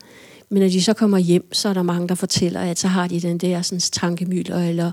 Men 0.49 0.63
når 0.63 0.69
de 0.69 0.83
så 0.83 0.95
kommer 0.95 1.19
hjem, 1.19 1.53
så 1.53 1.69
er 1.69 1.75
der 1.75 1.83
mange, 1.83 2.09
der 2.09 2.15
fortæller, 2.15 2.61
at 2.61 2.79
så 2.79 2.89
har 2.89 3.09
de 3.09 3.21
den 3.21 3.39
der 3.39 3.63
sådan, 3.63 3.81
tankemylder 3.81 4.69
eller 4.69 4.93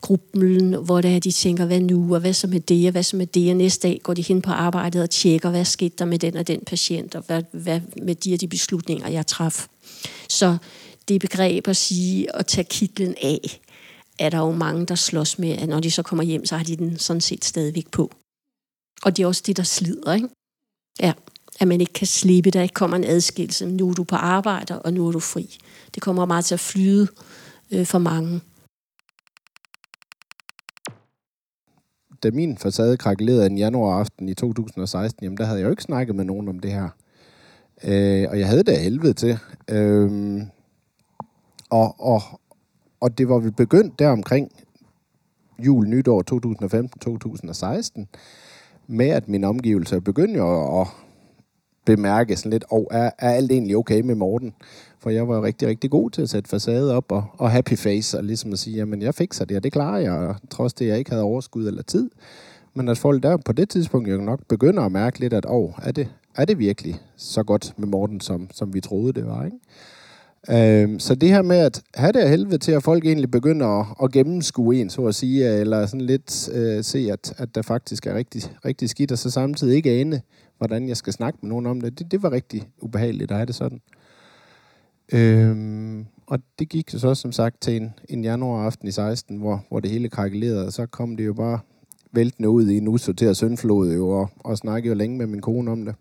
gruppen, 0.00 0.72
hvor 0.72 1.00
det 1.00 1.14
er, 1.14 1.20
de 1.20 1.32
tænker, 1.32 1.66
hvad 1.66 1.80
nu, 1.80 2.14
og 2.14 2.20
hvad 2.20 2.32
så 2.32 2.46
med 2.46 2.60
det, 2.60 2.86
og 2.86 2.92
hvad 2.92 3.02
så 3.02 3.16
med 3.16 3.26
det, 3.26 3.50
og 3.50 3.56
næste 3.56 3.88
dag 3.88 4.00
går 4.02 4.14
de 4.14 4.22
hen 4.22 4.42
på 4.42 4.50
arbejdet 4.50 5.02
og 5.02 5.10
tjekker, 5.10 5.50
hvad 5.50 5.64
skete 5.64 5.94
der 5.98 6.04
med 6.04 6.18
den 6.18 6.36
og 6.36 6.48
den 6.48 6.60
patient, 6.66 7.14
og 7.14 7.22
hvad, 7.26 7.42
hvad 7.52 7.80
med 8.02 8.14
de 8.14 8.34
og 8.34 8.40
de 8.40 8.48
beslutninger, 8.48 9.08
jeg 9.08 9.26
traf. 9.26 9.66
Så 10.28 10.56
det 11.08 11.20
begreb 11.20 11.68
at 11.68 11.76
sige 11.76 12.36
at 12.36 12.46
tage 12.46 12.64
kitlen 12.64 13.14
af, 13.22 13.60
er 14.18 14.30
der 14.30 14.38
jo 14.38 14.52
mange, 14.52 14.86
der 14.86 14.94
slås 14.94 15.38
med, 15.38 15.50
at 15.50 15.68
når 15.68 15.80
de 15.80 15.90
så 15.90 16.02
kommer 16.02 16.24
hjem, 16.24 16.46
så 16.46 16.56
har 16.56 16.64
de 16.64 16.76
den 16.76 16.98
sådan 16.98 17.20
set 17.20 17.44
stadigvæk 17.44 17.90
på. 17.90 18.10
Og 19.02 19.16
det 19.16 19.22
er 19.22 19.26
også 19.26 19.42
det, 19.46 19.56
der 19.56 19.62
slider, 19.62 20.14
ikke? 20.14 20.28
Ja, 21.00 21.12
at 21.60 21.68
man 21.68 21.80
ikke 21.80 21.92
kan 21.92 22.06
slippe, 22.06 22.50
der 22.50 22.62
ikke 22.62 22.74
kommer 22.74 22.96
en 22.96 23.04
adskillelse. 23.04 23.66
Nu 23.66 23.90
er 23.90 23.94
du 23.94 24.04
på 24.04 24.16
arbejde, 24.16 24.82
og 24.82 24.92
nu 24.92 25.08
er 25.08 25.12
du 25.12 25.20
fri. 25.20 25.58
Det 25.94 26.02
kommer 26.02 26.24
meget 26.26 26.44
til 26.44 26.54
at 26.54 26.60
flyde 26.60 27.08
øh, 27.70 27.86
for 27.86 27.98
mange. 27.98 28.40
Da 32.22 32.30
min 32.30 32.58
facade 32.58 32.96
krakelerede 32.96 33.46
en 33.46 33.58
januar 33.58 33.98
aften 33.98 34.28
i 34.28 34.34
2016, 34.34 35.24
jamen 35.24 35.36
der 35.36 35.44
havde 35.44 35.58
jeg 35.58 35.64
jo 35.64 35.70
ikke 35.70 35.82
snakket 35.82 36.16
med 36.16 36.24
nogen 36.24 36.48
om 36.48 36.58
det 36.58 36.72
her. 36.72 36.88
Øh, 37.84 38.26
og 38.30 38.38
jeg 38.38 38.48
havde 38.48 38.62
det 38.62 38.72
af 38.72 38.82
helvede 38.82 39.12
til. 39.12 39.38
Øh, 39.70 40.42
og, 41.72 41.94
og, 41.98 42.22
og 43.00 43.18
det 43.18 43.28
var 43.28 43.38
vel 43.38 43.52
begyndt 43.52 43.98
der 43.98 44.08
omkring 44.08 44.52
jul, 45.58 45.88
nytår 45.88 46.22
2015-2016, 48.00 48.04
med 48.86 49.08
at 49.08 49.28
min 49.28 49.44
omgivelse 49.44 50.00
begyndte 50.00 50.38
jo 50.38 50.80
at 50.80 50.86
bemærke 51.84 52.36
sådan 52.36 52.50
lidt, 52.50 52.64
og 52.70 52.88
er, 52.90 53.10
er 53.18 53.30
alt 53.30 53.52
egentlig 53.52 53.76
okay 53.76 54.00
med 54.00 54.14
Morten? 54.14 54.54
For 54.98 55.10
jeg 55.10 55.28
var 55.28 55.36
jo 55.36 55.44
rigtig, 55.44 55.68
rigtig 55.68 55.90
god 55.90 56.10
til 56.10 56.22
at 56.22 56.28
sætte 56.28 56.50
facade 56.50 56.96
op 56.96 57.12
og, 57.12 57.24
og 57.38 57.50
happy 57.50 57.76
face, 57.76 58.18
og 58.18 58.24
ligesom 58.24 58.52
at 58.52 58.58
sige, 58.58 58.76
jamen 58.76 59.02
jeg 59.02 59.14
fikser 59.14 59.44
det, 59.44 59.56
og 59.56 59.64
det 59.64 59.72
klarer 59.72 59.98
jeg, 59.98 60.12
og 60.12 60.36
trods 60.50 60.74
det, 60.74 60.86
jeg 60.86 60.98
ikke 60.98 61.10
havde 61.10 61.22
overskud 61.22 61.68
eller 61.68 61.82
tid. 61.82 62.10
Men 62.74 62.88
at 62.88 62.98
folk 62.98 63.22
der 63.22 63.36
på 63.36 63.52
det 63.52 63.68
tidspunkt 63.68 64.08
jo 64.08 64.16
nok 64.16 64.40
begynder 64.48 64.82
at 64.82 64.92
mærke 64.92 65.20
lidt, 65.20 65.32
at 65.32 65.44
oh, 65.48 65.72
er, 65.82 65.92
det, 65.92 66.08
er 66.36 66.44
det 66.44 66.58
virkelig 66.58 67.00
så 67.16 67.42
godt 67.42 67.74
med 67.76 67.88
Morten, 67.88 68.20
som, 68.20 68.48
som 68.52 68.74
vi 68.74 68.80
troede, 68.80 69.12
det 69.12 69.26
var, 69.26 69.44
ikke? 69.44 69.58
Øhm, 70.50 70.98
så 70.98 71.14
det 71.14 71.28
her 71.28 71.42
med 71.42 71.56
at 71.56 71.82
have 71.94 72.12
det 72.12 72.20
af 72.20 72.30
helvede 72.30 72.58
til, 72.58 72.72
at 72.72 72.82
folk 72.82 73.04
egentlig 73.04 73.30
begynder 73.30 73.66
at, 73.66 73.86
at 74.02 74.12
gennemskue 74.12 74.80
en, 74.80 74.90
så 74.90 75.06
at 75.06 75.14
sige, 75.14 75.60
eller 75.60 75.86
sådan 75.86 76.00
lidt 76.00 76.48
øh, 76.52 76.84
se, 76.84 77.08
at, 77.12 77.34
at 77.38 77.54
der 77.54 77.62
faktisk 77.62 78.06
er 78.06 78.14
rigtig, 78.14 78.42
rigtig 78.64 78.90
skidt, 78.90 79.12
og 79.12 79.18
så 79.18 79.30
samtidig 79.30 79.76
ikke 79.76 79.90
ane, 79.90 80.22
hvordan 80.58 80.88
jeg 80.88 80.96
skal 80.96 81.12
snakke 81.12 81.38
med 81.42 81.48
nogen 81.50 81.66
om 81.66 81.80
det, 81.80 81.98
det, 81.98 82.10
det 82.10 82.22
var 82.22 82.32
rigtig 82.32 82.68
ubehageligt 82.80 83.30
at 83.30 83.36
have 83.36 83.46
det 83.46 83.54
sådan. 83.54 83.80
Øhm, 85.12 86.06
og 86.26 86.38
det 86.58 86.68
gik 86.68 86.90
så 86.90 87.14
som 87.14 87.32
sagt 87.32 87.60
til 87.60 87.76
en, 87.76 87.94
en 88.08 88.24
januaraften 88.24 88.88
i 88.88 88.90
16, 88.90 89.36
hvor, 89.36 89.64
hvor 89.68 89.80
det 89.80 89.90
hele 89.90 90.08
krakkelerede, 90.08 90.66
og 90.66 90.72
så 90.72 90.86
kom 90.86 91.16
det 91.16 91.26
jo 91.26 91.32
bare 91.32 91.58
væltende 92.12 92.48
ud 92.48 92.68
i 92.68 92.76
en 92.76 92.88
usorteret 92.88 93.36
søndflod 93.36 93.94
jo, 93.94 94.08
og, 94.08 94.30
og 94.38 94.58
snakkede 94.58 94.88
jo 94.88 94.94
længe 94.94 95.18
med 95.18 95.26
min 95.26 95.40
kone 95.40 95.70
om 95.70 95.84
det. 95.84 95.94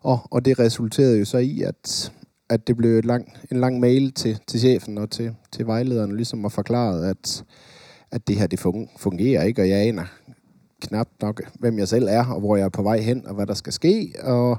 Og, 0.00 0.18
og 0.30 0.44
det 0.44 0.58
resulterede 0.58 1.18
jo 1.18 1.24
så 1.24 1.38
i, 1.38 1.62
at, 1.62 2.12
at 2.50 2.66
det 2.66 2.76
blev 2.76 2.98
et 2.98 3.04
lang, 3.04 3.32
en 3.52 3.60
lang 3.60 3.80
mail 3.80 4.12
til, 4.12 4.38
til 4.46 4.60
chefen 4.60 4.98
og 4.98 5.10
til, 5.10 5.34
til 5.52 5.66
vejlederen, 5.66 6.16
ligesom 6.16 6.44
at 6.44 6.52
forklare, 6.52 7.08
at, 7.08 7.44
at 8.10 8.28
det 8.28 8.36
her 8.36 8.46
det 8.46 8.58
fungerer 8.98 9.42
ikke, 9.42 9.62
og 9.62 9.68
jeg 9.68 9.78
aner 9.78 10.04
knap 10.80 11.08
nok, 11.20 11.42
hvem 11.58 11.78
jeg 11.78 11.88
selv 11.88 12.06
er, 12.10 12.26
og 12.26 12.40
hvor 12.40 12.56
jeg 12.56 12.64
er 12.64 12.68
på 12.68 12.82
vej 12.82 13.00
hen, 13.00 13.26
og 13.26 13.34
hvad 13.34 13.46
der 13.46 13.54
skal 13.54 13.72
ske, 13.72 14.12
og 14.22 14.58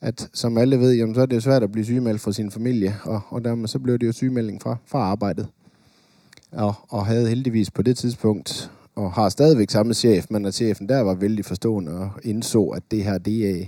at 0.00 0.28
som 0.32 0.58
alle 0.58 0.80
ved, 0.80 0.94
jamen, 0.94 1.14
så 1.14 1.20
er 1.20 1.26
det 1.26 1.36
jo 1.36 1.40
svært 1.40 1.62
at 1.62 1.72
blive 1.72 1.84
sygemeldt 1.84 2.20
fra 2.20 2.32
sin 2.32 2.50
familie, 2.50 2.96
og, 3.04 3.20
og 3.28 3.44
dermed 3.44 3.68
så 3.68 3.78
blev 3.78 3.98
det 3.98 4.06
jo 4.06 4.12
sygemelding 4.12 4.62
fra, 4.62 4.76
fra 4.86 4.98
arbejdet. 4.98 5.46
Og, 6.52 6.74
og 6.88 7.06
havde 7.06 7.28
heldigvis 7.28 7.70
på 7.70 7.82
det 7.82 7.96
tidspunkt, 7.96 8.70
og 8.94 9.12
har 9.12 9.28
stadigvæk 9.28 9.70
samme 9.70 9.94
chef, 9.94 10.26
men 10.30 10.44
at 10.44 10.54
chefen 10.54 10.88
der 10.88 11.00
var 11.00 11.14
vældig 11.14 11.44
forstående 11.44 11.92
og 11.92 12.10
indså, 12.22 12.64
at 12.64 12.82
det 12.90 13.04
her, 13.04 13.18
det 13.18 13.60
er, 13.60 13.64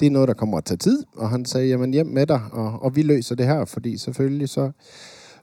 det 0.00 0.06
er 0.06 0.10
noget, 0.10 0.28
der 0.28 0.34
kommer 0.34 0.58
at 0.58 0.64
tage 0.64 0.78
tid. 0.78 1.04
Og 1.16 1.30
han 1.30 1.44
sagde, 1.44 1.68
jamen 1.68 1.92
hjem 1.92 2.06
med 2.06 2.26
dig, 2.26 2.40
og, 2.52 2.82
og 2.82 2.96
vi 2.96 3.02
løser 3.02 3.34
det 3.34 3.46
her, 3.46 3.64
fordi 3.64 3.96
selvfølgelig 3.96 4.48
så 4.48 4.70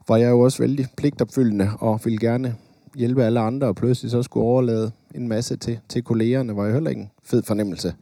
var 0.07 0.17
jeg 0.17 0.29
jo 0.29 0.39
også 0.39 0.63
vældig 0.63 0.88
pligtopfyldende, 0.98 1.69
og 1.79 2.00
ville 2.03 2.19
gerne 2.19 2.55
hjælpe 2.95 3.24
alle 3.24 3.39
andre, 3.39 3.67
og 3.67 3.75
pludselig 3.75 4.12
så 4.12 4.24
skulle 4.24 4.45
overlade 4.45 4.91
en 5.15 5.27
masse 5.27 5.57
til, 5.57 5.79
til 5.89 6.03
kollegerne, 6.03 6.55
var 6.55 6.65
jo 6.65 6.74
heller 6.74 6.89
ikke 6.89 7.01
en 7.01 7.12
fed 7.24 7.43
fornemmelse. 7.43 7.95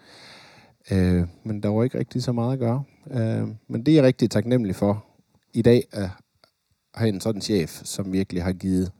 Øh, 0.91 1.24
men 1.43 1.63
der 1.63 1.70
var 1.70 1.84
ikke 1.84 2.00
rigtig 2.00 2.24
så 2.24 2.31
meget 2.31 2.53
at 2.53 2.60
gøre. 2.60 2.84
Øh, 3.12 3.48
men 3.67 3.86
det 3.86 3.91
er 3.91 3.96
jeg 3.96 4.03
rigtig 4.03 4.29
taknemmelig 4.29 4.75
for 4.75 5.05
i 5.53 5.62
dag, 5.62 5.84
at 5.91 6.10
have 6.96 7.10
en 7.10 7.22
sådan 7.22 7.41
chef, 7.41 7.81
som 7.84 8.13
virkelig 8.13 8.43
har 8.43 8.53
givet 8.53 8.91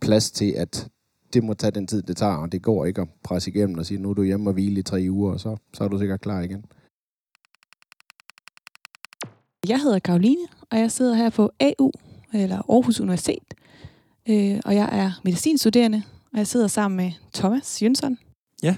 plads 0.00 0.30
til, 0.30 0.54
at 0.56 0.88
det 1.32 1.44
må 1.44 1.54
tage 1.54 1.70
den 1.70 1.86
tid, 1.86 2.02
det 2.02 2.16
tager, 2.16 2.36
og 2.36 2.52
det 2.52 2.62
går 2.62 2.84
ikke 2.84 3.00
at 3.00 3.08
presse 3.22 3.50
igennem 3.50 3.78
og 3.78 3.86
sige, 3.86 3.98
nu 3.98 4.10
er 4.10 4.14
du 4.14 4.22
hjemme 4.22 4.50
og 4.50 4.54
hvile 4.54 4.80
i 4.80 4.82
tre 4.82 5.06
uger, 5.10 5.32
og 5.32 5.40
så, 5.40 5.56
så 5.74 5.84
er 5.84 5.88
du 5.88 5.98
sikkert 5.98 6.20
klar 6.20 6.40
igen. 6.40 6.64
Jeg 9.68 9.80
hedder 9.80 9.98
Karoline, 9.98 10.46
og 10.70 10.78
jeg 10.78 10.90
sidder 10.90 11.14
her 11.14 11.30
på 11.30 11.50
AU, 11.60 11.92
eller 12.34 12.56
Aarhus 12.56 13.00
Universitet, 13.00 13.54
øh, 14.28 14.60
og 14.64 14.74
jeg 14.74 14.88
er 14.92 15.20
medicinstuderende, 15.24 16.02
og 16.32 16.38
jeg 16.38 16.46
sidder 16.46 16.66
sammen 16.66 16.96
med 16.96 17.12
Thomas 17.34 17.82
Jønsson. 17.82 18.18
Ja, 18.62 18.76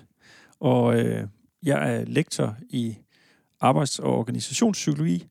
og 0.61 1.01
øh, 1.01 1.27
jeg 1.63 1.95
er 1.95 2.05
lektor 2.05 2.57
i 2.71 2.97
arbejds- 3.61 3.99
og 3.99 4.19
organisationspsykologi, 4.19 5.27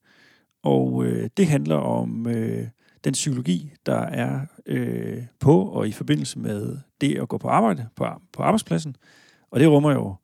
og 0.64 1.06
øh, 1.06 1.30
det 1.38 1.48
handler 1.48 1.76
om 1.76 2.28
øh, 2.28 2.68
den 3.04 3.14
psykologi, 3.14 3.72
der 3.86 4.00
er 4.00 4.40
øh, 4.66 5.24
på 5.40 5.62
og 5.62 5.88
i 5.88 5.92
forbindelse 5.92 6.40
med 6.40 6.78
det 7.02 7.18
at 7.22 7.28
gå 7.28 7.38
på 7.38 7.48
arbejde 7.48 7.88
på, 7.96 8.08
på 8.34 8.44
arbejdspladsen. 8.44 8.96
Og 9.52 9.60
det 9.60 9.70
rummer 9.70 9.92
jo 9.92 10.16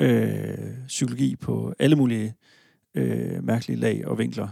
øh, 0.00 0.86
psykologi 0.86 1.36
på 1.36 1.74
alle 1.78 1.96
mulige 1.96 2.34
øh, 2.94 3.44
mærkelige 3.44 3.80
lag 3.80 4.06
og 4.06 4.18
vinkler. 4.18 4.48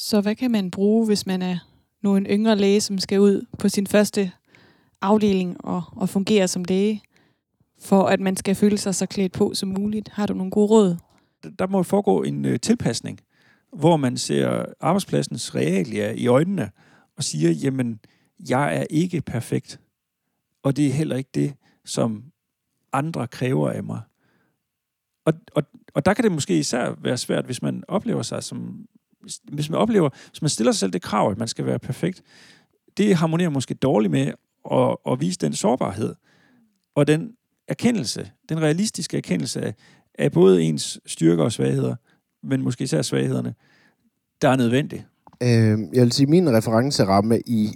Så 0.00 0.20
hvad 0.20 0.34
kan 0.34 0.50
man 0.50 0.70
bruge, 0.70 1.06
hvis 1.06 1.26
man 1.26 1.42
er 1.42 1.58
nu 2.02 2.16
en 2.16 2.26
yngre 2.26 2.56
læge, 2.56 2.80
som 2.80 2.98
skal 2.98 3.20
ud 3.20 3.46
på 3.58 3.68
sin 3.68 3.86
første 3.86 4.32
afdeling 5.00 5.64
og, 5.64 5.82
og 5.92 6.08
fungere 6.08 6.48
som 6.48 6.64
læge, 6.64 7.02
for 7.80 8.04
at 8.04 8.20
man 8.20 8.36
skal 8.36 8.54
føle 8.54 8.78
sig 8.78 8.94
så 8.94 9.06
klædt 9.06 9.32
på 9.32 9.54
som 9.54 9.68
muligt? 9.68 10.08
Har 10.08 10.26
du 10.26 10.34
nogle 10.34 10.50
gode 10.50 10.66
råd? 10.66 10.96
Der 11.58 11.66
må 11.66 11.82
foregå 11.82 12.22
en 12.22 12.44
øh, 12.44 12.60
tilpasning, 12.60 13.20
hvor 13.72 13.96
man 13.96 14.16
ser 14.16 14.64
arbejdspladsens 14.80 15.54
realia 15.54 16.12
i 16.12 16.26
øjnene 16.26 16.70
og 17.16 17.24
siger, 17.24 17.50
jamen, 17.50 18.00
jeg 18.48 18.76
er 18.76 18.84
ikke 18.90 19.20
perfekt, 19.20 19.80
og 20.62 20.76
det 20.76 20.86
er 20.86 20.92
heller 20.92 21.16
ikke 21.16 21.30
det, 21.34 21.54
som 21.84 22.24
andre 22.92 23.26
kræver 23.26 23.70
af 23.70 23.82
mig. 23.82 24.00
Og, 25.24 25.32
og, 25.54 25.62
og 25.94 26.04
der 26.04 26.14
kan 26.14 26.24
det 26.24 26.32
måske 26.32 26.58
især 26.58 26.94
være 26.98 27.16
svært, 27.16 27.44
hvis 27.44 27.62
man 27.62 27.84
oplever 27.88 28.22
sig 28.22 28.42
som... 28.42 28.86
Hvis 29.44 29.70
man 29.70 29.78
oplever, 29.78 30.08
hvis 30.30 30.42
man 30.42 30.48
stiller 30.48 30.72
sig 30.72 30.78
selv 30.78 30.92
det 30.92 31.02
krav, 31.02 31.30
at 31.30 31.38
man 31.38 31.48
skal 31.48 31.66
være 31.66 31.78
perfekt, 31.78 32.22
det 32.96 33.16
harmonerer 33.16 33.50
måske 33.50 33.74
dårligt 33.74 34.10
med 34.10 34.32
at, 34.72 34.96
at 35.12 35.20
vise 35.20 35.38
den 35.38 35.52
sårbarhed 35.52 36.14
og 36.94 37.06
den 37.06 37.32
erkendelse, 37.68 38.30
den 38.48 38.62
realistiske 38.62 39.16
erkendelse 39.16 39.60
af, 39.60 39.74
af 40.18 40.32
både 40.32 40.62
ens 40.62 41.00
styrker 41.06 41.44
og 41.44 41.52
svagheder, 41.52 41.96
men 42.42 42.62
måske 42.62 42.84
især 42.84 43.02
svaghederne, 43.02 43.54
der 44.42 44.48
er 44.48 44.56
nødvendigt. 44.56 45.04
Øh, 45.42 45.78
jeg 45.92 46.02
vil 46.02 46.12
sige, 46.12 46.26
min 46.26 46.50
referenceramme 46.50 47.40
i 47.46 47.70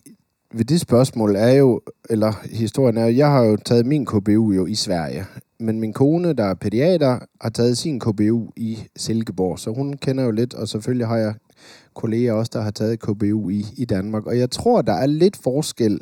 ved 0.54 0.64
det 0.64 0.80
spørgsmål 0.80 1.36
er 1.36 1.52
jo, 1.52 1.80
eller 2.10 2.32
historien 2.52 2.96
er, 2.96 3.06
jo, 3.06 3.16
jeg 3.16 3.26
har 3.26 3.42
jo 3.42 3.56
taget 3.56 3.86
min 3.86 4.06
KBU 4.06 4.52
jo 4.52 4.66
i 4.66 4.74
Sverige, 4.74 5.26
men 5.62 5.80
min 5.80 5.92
kone, 5.92 6.32
der 6.32 6.44
er 6.44 6.54
pædiater, 6.54 7.18
har 7.40 7.50
taget 7.50 7.78
sin 7.78 8.00
KBU 8.00 8.50
i 8.56 8.78
Silkeborg, 8.96 9.58
så 9.58 9.70
hun 9.70 9.92
kender 9.92 10.24
jo 10.24 10.30
lidt, 10.30 10.54
og 10.54 10.68
selvfølgelig 10.68 11.06
har 11.06 11.16
jeg 11.16 11.34
kolleger 11.94 12.32
også, 12.32 12.50
der 12.54 12.60
har 12.60 12.70
taget 12.70 13.00
KBU 13.00 13.50
i, 13.50 13.64
i 13.76 13.84
Danmark, 13.84 14.26
og 14.26 14.38
jeg 14.38 14.50
tror, 14.50 14.82
der 14.82 14.92
er 14.92 15.06
lidt 15.06 15.36
forskel 15.36 16.00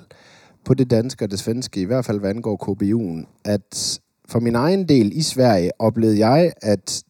på 0.64 0.74
det 0.74 0.90
danske 0.90 1.24
og 1.24 1.30
det 1.30 1.38
svenske, 1.38 1.80
i 1.80 1.84
hvert 1.84 2.04
fald 2.04 2.18
hvad 2.20 2.30
angår 2.30 2.56
KBU'en, 2.68 3.40
at 3.44 4.00
for 4.28 4.40
min 4.40 4.54
egen 4.54 4.88
del 4.88 5.12
i 5.14 5.22
Sverige 5.22 5.70
oplevede 5.78 6.26
jeg, 6.26 6.52
at 6.62 7.02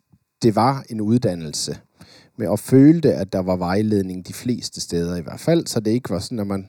det 0.43 0.57
var 0.57 0.85
en 0.91 1.01
uddannelse 1.01 1.79
med 2.39 2.53
at 2.53 2.59
følte, 2.59 3.15
at 3.15 3.33
der 3.33 3.43
var 3.43 3.57
vejledning 3.57 4.29
de 4.29 4.33
fleste 4.33 4.81
steder 4.81 5.17
i 5.17 5.21
hvert 5.21 5.41
fald, 5.41 5.67
så 5.67 5.81
det 5.81 5.91
ikke 5.91 6.11
var 6.11 6.19
sådan, 6.19 6.39
at 6.39 6.47
man 6.47 6.69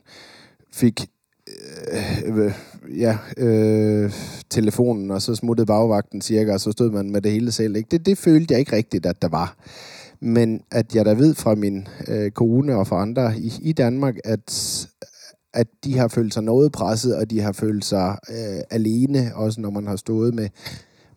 fik 0.74 1.08
Øh, 1.92 2.38
øh, 2.38 2.54
ja, 3.00 3.18
øh, 3.38 4.12
telefonen, 4.50 5.12
og 5.12 5.22
så 5.22 5.36
smuttede 5.36 5.66
bagvagten 5.66 6.22
cirka, 6.22 6.54
og 6.54 6.60
så 6.60 6.72
stod 6.72 6.92
man 6.92 7.12
med 7.12 7.22
det 7.22 7.32
hele 7.32 7.52
selv. 7.52 7.76
Ikke? 7.76 7.88
Det, 7.92 8.06
det 8.06 8.18
følte 8.18 8.52
jeg 8.52 8.60
ikke 8.60 8.76
rigtigt, 8.76 9.06
at 9.06 9.22
der 9.22 9.28
var. 9.28 9.56
Men 10.20 10.62
at 10.72 10.96
jeg 10.96 11.06
da 11.06 11.14
ved 11.14 11.36
fra 11.36 11.56
min 11.56 11.88
øh, 12.08 12.32
kone 12.32 12.76
og 12.76 12.88
fra 12.88 13.02
andre 13.02 13.38
i, 13.38 13.54
i 13.62 13.74
Danmark, 13.74 14.16
at, 14.24 14.88
at 15.54 15.68
de 15.84 15.98
har 15.98 16.08
følt 16.08 16.34
sig 16.34 16.44
noget 16.44 16.72
presset, 16.72 17.16
og 17.16 17.30
de 17.30 17.42
har 17.42 17.52
følt 17.52 17.86
sig 17.86 18.18
øh, 18.30 18.62
alene, 18.70 19.32
også 19.36 19.62
når 19.62 19.70
man 19.70 19.88
har 19.88 19.96
stået 19.96 20.34
med, 20.34 20.50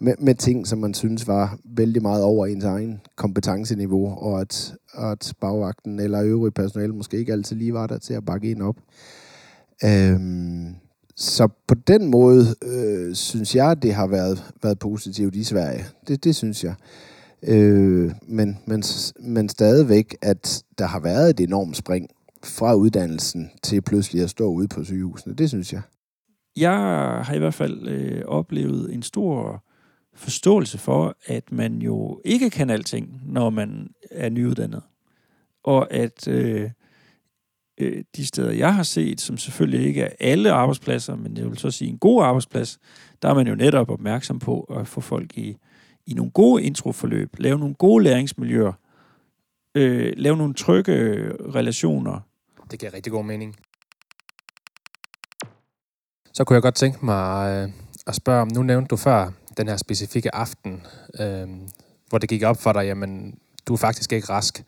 med, 0.01 0.15
med 0.19 0.35
ting, 0.35 0.67
som 0.67 0.79
man 0.79 0.95
synes 0.95 1.29
var 1.29 1.59
vældig 1.65 2.03
meget 2.03 2.25
over 2.25 2.47
ens 2.47 2.65
egen 2.65 3.01
kompetenceniveau, 3.17 4.15
og 4.19 4.41
at, 4.41 4.75
at 4.95 5.33
bagvagten 5.41 6.01
eller 6.01 6.23
øvrige 6.23 6.53
personale 6.53 6.93
måske 6.93 7.17
ikke 7.17 7.33
altid 7.33 7.57
lige 7.57 7.75
var 7.75 7.87
der 7.87 7.99
til 7.99 8.15
at 8.15 8.25
bakke 8.25 8.51
en 8.51 8.63
op. 8.63 8.77
Øhm, 9.85 10.75
så 11.17 11.49
på 11.67 11.75
den 11.75 12.11
måde 12.11 12.55
øh, 12.65 13.15
synes 13.15 13.57
jeg, 13.57 13.83
det 13.83 13.95
har 13.95 14.07
været, 14.07 14.53
været 14.63 14.79
positivt 14.79 15.35
i 15.35 15.45
Sverige. 15.45 15.85
Det, 16.09 16.25
det 16.25 16.37
synes 16.37 16.65
jeg. 16.65 16.75
Øh, 17.43 18.13
men, 18.23 18.59
men, 18.67 18.83
men 19.21 19.49
stadigvæk, 19.49 20.17
at 20.23 20.65
der 20.79 20.87
har 20.87 21.01
været 21.01 21.31
et 21.31 21.41
enormt 21.41 21.77
spring 21.77 22.11
fra 22.45 22.75
uddannelsen 22.75 23.51
til 23.63 23.83
pludselig 23.83 24.23
at 24.23 24.31
stå 24.31 24.47
ude 24.47 24.69
på 24.69 24.85
sygehusene. 24.85 25.35
Det 25.35 25.49
synes 25.49 25.73
jeg. 25.73 25.83
Jeg 26.57 26.73
har 27.25 27.35
i 27.35 27.39
hvert 27.39 27.55
fald 27.55 27.89
øh, 27.89 28.23
oplevet 28.27 28.95
en 28.95 29.03
stor 29.03 29.65
forståelse 30.15 30.79
for, 30.79 31.17
at 31.27 31.53
man 31.53 31.83
jo 31.83 32.21
ikke 32.25 32.51
kan 32.51 32.71
alting, 32.71 33.21
når 33.27 33.51
man 33.51 33.89
er 34.11 34.29
nyuddannet. 34.29 34.83
Og 35.65 35.93
at 35.93 36.29
øh, 36.29 36.71
øh, 37.79 38.05
de 38.17 38.27
steder, 38.27 38.53
jeg 38.53 38.75
har 38.75 38.83
set, 38.83 39.21
som 39.21 39.39
selvfølgelig 39.39 39.87
ikke 39.87 40.03
er 40.03 40.11
alle 40.21 40.53
arbejdspladser, 40.53 41.17
men 41.17 41.37
det 41.37 41.45
vil 41.45 41.59
så 41.59 41.71
sige 41.71 41.91
en 41.91 41.99
god 41.99 42.25
arbejdsplads, 42.25 42.79
der 43.23 43.29
er 43.29 43.35
man 43.35 43.47
jo 43.47 43.55
netop 43.55 43.91
opmærksom 43.91 44.39
på 44.39 44.61
at 44.61 44.89
få 44.89 45.01
folk 45.01 45.39
i, 45.39 45.57
i 46.07 46.15
nogle 46.15 46.31
gode 46.31 46.63
introforløb, 46.63 47.31
lave 47.39 47.59
nogle 47.59 47.75
gode 47.75 48.05
læringsmiljøer, 48.05 48.73
øh, 49.75 50.13
lave 50.17 50.37
nogle 50.37 50.55
trygge 50.55 50.93
øh, 50.93 51.35
relationer. 51.55 52.21
Det 52.71 52.79
giver 52.79 52.95
rigtig 52.95 53.13
god 53.13 53.25
mening. 53.25 53.57
Så 56.33 56.45
kunne 56.45 56.55
jeg 56.55 56.63
godt 56.63 56.75
tænke 56.75 57.05
mig 57.05 57.63
øh, 57.65 57.73
at 58.07 58.15
spørge 58.15 58.43
om, 58.43 58.49
nu 58.55 58.63
nævnte 58.63 58.89
du 58.89 58.97
før 58.97 59.31
den 59.57 59.69
her 59.69 59.77
specifikke 59.77 60.35
aften, 60.35 60.87
øh, 61.21 61.49
hvor 62.09 62.19
det 62.19 62.29
gik 62.29 62.43
op 62.43 62.63
for 62.63 62.73
dig, 62.73 62.85
jamen, 62.85 63.39
du 63.69 63.73
er 63.73 63.77
faktisk 63.77 64.13
ikke 64.13 64.29
rask. 64.29 64.65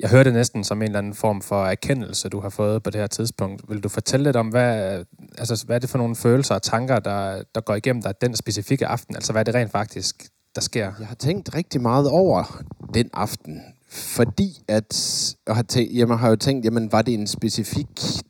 Jeg 0.00 0.10
hørte 0.10 0.30
det 0.30 0.36
næsten 0.36 0.64
som 0.64 0.82
en 0.82 0.82
eller 0.82 0.98
anden 0.98 1.14
form 1.14 1.42
for 1.42 1.66
erkendelse, 1.66 2.28
du 2.28 2.40
har 2.40 2.48
fået 2.48 2.82
på 2.82 2.90
det 2.90 3.00
her 3.00 3.06
tidspunkt. 3.06 3.62
Vil 3.68 3.82
du 3.82 3.88
fortælle 3.88 4.24
lidt 4.24 4.36
om, 4.36 4.48
hvad, 4.48 5.04
altså, 5.38 5.64
hvad 5.66 5.76
er 5.76 5.80
det 5.80 5.90
for 5.90 5.98
nogle 5.98 6.16
følelser 6.16 6.54
og 6.54 6.62
tanker, 6.62 6.98
der, 6.98 7.42
der 7.54 7.60
går 7.60 7.74
igennem 7.74 8.02
dig 8.02 8.14
den 8.20 8.36
specifikke 8.36 8.86
aften? 8.86 9.14
Altså, 9.14 9.32
hvad 9.32 9.40
er 9.40 9.44
det 9.44 9.54
rent 9.54 9.70
faktisk, 9.70 10.28
der 10.54 10.60
sker? 10.60 10.92
Jeg 10.98 11.06
har 11.06 11.14
tænkt 11.14 11.54
rigtig 11.54 11.80
meget 11.80 12.08
over 12.08 12.62
den 12.94 13.10
aften, 13.14 13.60
fordi 13.90 14.62
at, 14.68 15.34
jeg 15.46 15.56
har, 15.56 15.62
tænkt, 15.62 15.94
jamen, 15.94 16.18
har 16.18 16.28
jo 16.28 16.36
tænkt, 16.36 16.64
jamen, 16.64 16.92
var 16.92 17.02
det 17.02 17.14
en 17.14 17.26
specifik 17.26 17.86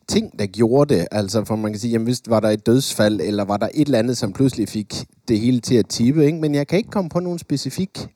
ting, 0.07 0.39
der 0.39 0.45
gjorde 0.45 0.95
det? 0.95 1.07
Altså, 1.11 1.45
for 1.45 1.55
man 1.55 1.71
kan 1.71 1.79
sige, 1.79 1.91
jamen, 1.91 2.05
hvis 2.05 2.21
var 2.27 2.39
der 2.39 2.49
et 2.49 2.65
dødsfald, 2.65 3.21
eller 3.21 3.45
var 3.45 3.57
der 3.57 3.69
et 3.73 3.85
eller 3.85 3.99
andet, 3.99 4.17
som 4.17 4.33
pludselig 4.33 4.69
fik 4.69 5.05
det 5.27 5.39
hele 5.39 5.59
til 5.59 5.75
at 5.75 5.87
tippe, 5.87 6.25
ikke? 6.25 6.37
Men 6.37 6.55
jeg 6.55 6.67
kan 6.67 6.77
ikke 6.77 6.91
komme 6.91 7.09
på 7.09 7.19
nogen 7.19 7.39
specifik 7.39 8.07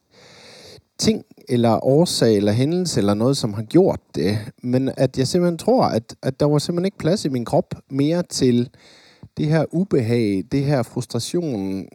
ting, 0.98 1.24
eller 1.50 1.86
årsag, 1.86 2.38
eller 2.38 2.52
hændelse, 2.52 3.00
eller 3.00 3.14
noget, 3.14 3.38
som 3.38 3.54
har 3.54 3.64
gjort 3.64 4.00
det. 4.16 4.38
Men 4.64 4.92
at 4.98 5.18
jeg 5.18 5.28
simpelthen 5.28 5.58
tror, 5.58 5.84
at, 5.84 6.16
at 6.22 6.40
der 6.40 6.46
var 6.46 6.58
simpelthen 6.58 6.86
ikke 6.86 6.98
plads 6.98 7.26
i 7.26 7.30
min 7.30 7.46
krop 7.46 7.76
mere 7.90 8.24
til 8.24 8.70
det 9.38 9.46
her 9.46 9.66
ubehag, 9.72 10.44
det 10.52 10.66
her 10.66 10.84
frustration, 10.84 11.86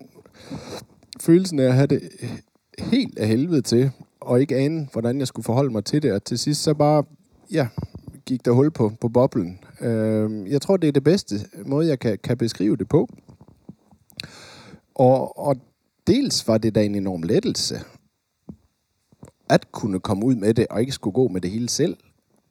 følelsen 1.20 1.58
af 1.58 1.64
at 1.64 1.74
have 1.74 1.86
det 1.86 2.00
helt 2.78 3.18
af 3.18 3.28
helvede 3.28 3.62
til, 3.62 3.90
og 4.20 4.40
ikke 4.40 4.56
ane, 4.56 4.88
hvordan 4.92 5.18
jeg 5.18 5.26
skulle 5.26 5.44
forholde 5.44 5.70
mig 5.70 5.84
til 5.84 6.02
det. 6.02 6.12
Og 6.12 6.24
til 6.24 6.38
sidst 6.38 6.62
så 6.62 6.74
bare, 6.74 7.04
ja, 7.52 7.68
gik 8.26 8.44
der 8.44 8.52
hul 8.52 8.70
på, 8.70 8.92
på 9.00 9.08
boblen. 9.08 9.58
Øh, 9.80 10.50
jeg 10.50 10.62
tror, 10.62 10.76
det 10.76 10.88
er 10.88 10.92
det 10.92 11.04
bedste 11.04 11.34
måde, 11.66 11.88
jeg 11.88 11.98
kan, 11.98 12.18
kan 12.24 12.36
beskrive 12.36 12.76
det 12.76 12.88
på. 12.88 13.08
Og, 14.94 15.38
og 15.38 15.56
dels 16.06 16.48
var 16.48 16.58
det 16.58 16.74
da 16.74 16.84
en 16.84 16.94
enorm 16.94 17.22
lettelse, 17.22 17.80
at 19.50 19.72
kunne 19.72 20.00
komme 20.00 20.24
ud 20.24 20.34
med 20.34 20.54
det, 20.54 20.66
og 20.70 20.80
ikke 20.80 20.92
skulle 20.92 21.14
gå 21.14 21.28
med 21.28 21.40
det 21.40 21.50
hele 21.50 21.68
selv. 21.68 21.96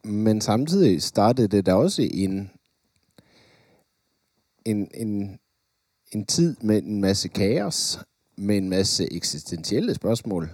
Men 0.03 0.41
samtidig 0.41 1.01
startede 1.01 1.47
det 1.47 1.65
da 1.65 1.73
også 1.73 2.09
en, 2.13 2.49
en, 4.65 4.91
en, 4.93 5.39
en 6.11 6.25
tid 6.25 6.55
med 6.61 6.83
en 6.83 7.01
masse 7.01 7.27
kaos, 7.27 7.99
med 8.37 8.57
en 8.57 8.69
masse 8.69 9.13
eksistentielle 9.13 9.93
spørgsmål. 9.93 10.49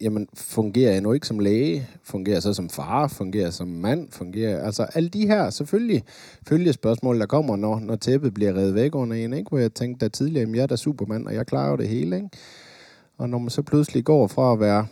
Jamen, 0.00 0.28
fungerer 0.34 0.92
jeg 0.92 1.00
nu 1.00 1.12
ikke 1.12 1.26
som 1.26 1.38
læge? 1.38 1.88
Fungerer 2.02 2.34
jeg 2.34 2.42
så 2.42 2.54
som 2.54 2.68
far? 2.68 3.08
Fungerer 3.08 3.44
jeg 3.44 3.52
som 3.52 3.68
mand? 3.68 4.10
Fungerer 4.10 4.64
Altså, 4.64 4.82
alle 4.94 5.08
de 5.08 5.26
her 5.26 5.50
selvfølgelig 5.50 6.04
følgespørgsmål, 6.48 7.20
der 7.20 7.26
kommer, 7.26 7.56
når, 7.56 7.80
når 7.80 7.96
tæppet 7.96 8.34
bliver 8.34 8.52
revet 8.52 8.74
væk 8.74 8.94
under 8.94 9.16
en, 9.16 9.32
ikke? 9.32 9.48
Hvor 9.48 9.58
jeg 9.58 9.74
tænkte 9.74 10.04
da 10.04 10.08
tidligere, 10.08 10.40
jamen, 10.40 10.54
jeg 10.54 10.62
er 10.62 10.66
da 10.66 10.76
supermand, 10.76 11.26
og 11.26 11.34
jeg 11.34 11.46
klarer 11.46 11.70
jo 11.70 11.76
det 11.76 11.88
hele, 11.88 12.16
ikke? 12.16 12.28
Og 13.18 13.28
når 13.28 13.38
man 13.38 13.50
så 13.50 13.62
pludselig 13.62 14.04
går 14.04 14.26
fra 14.26 14.52
at 14.52 14.60
være 14.60 14.86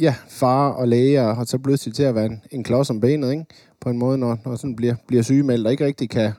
ja, 0.00 0.14
far 0.28 0.70
og 0.70 0.88
læge, 0.88 1.22
og 1.22 1.46
så 1.46 1.58
pludselig 1.58 1.94
til 1.94 2.02
at 2.02 2.14
være 2.14 2.26
en, 2.26 2.42
en 2.50 2.64
klods 2.64 2.90
om 2.90 3.00
benet, 3.00 3.30
ikke? 3.30 3.44
På 3.80 3.90
en 3.90 3.98
måde, 3.98 4.18
når, 4.18 4.38
når 4.44 4.56
sådan 4.56 4.76
bliver, 4.76 4.94
bliver 5.06 5.22
sygemeldt, 5.22 5.66
og 5.66 5.72
ikke 5.72 5.86
rigtig 5.86 6.10
kan 6.10 6.32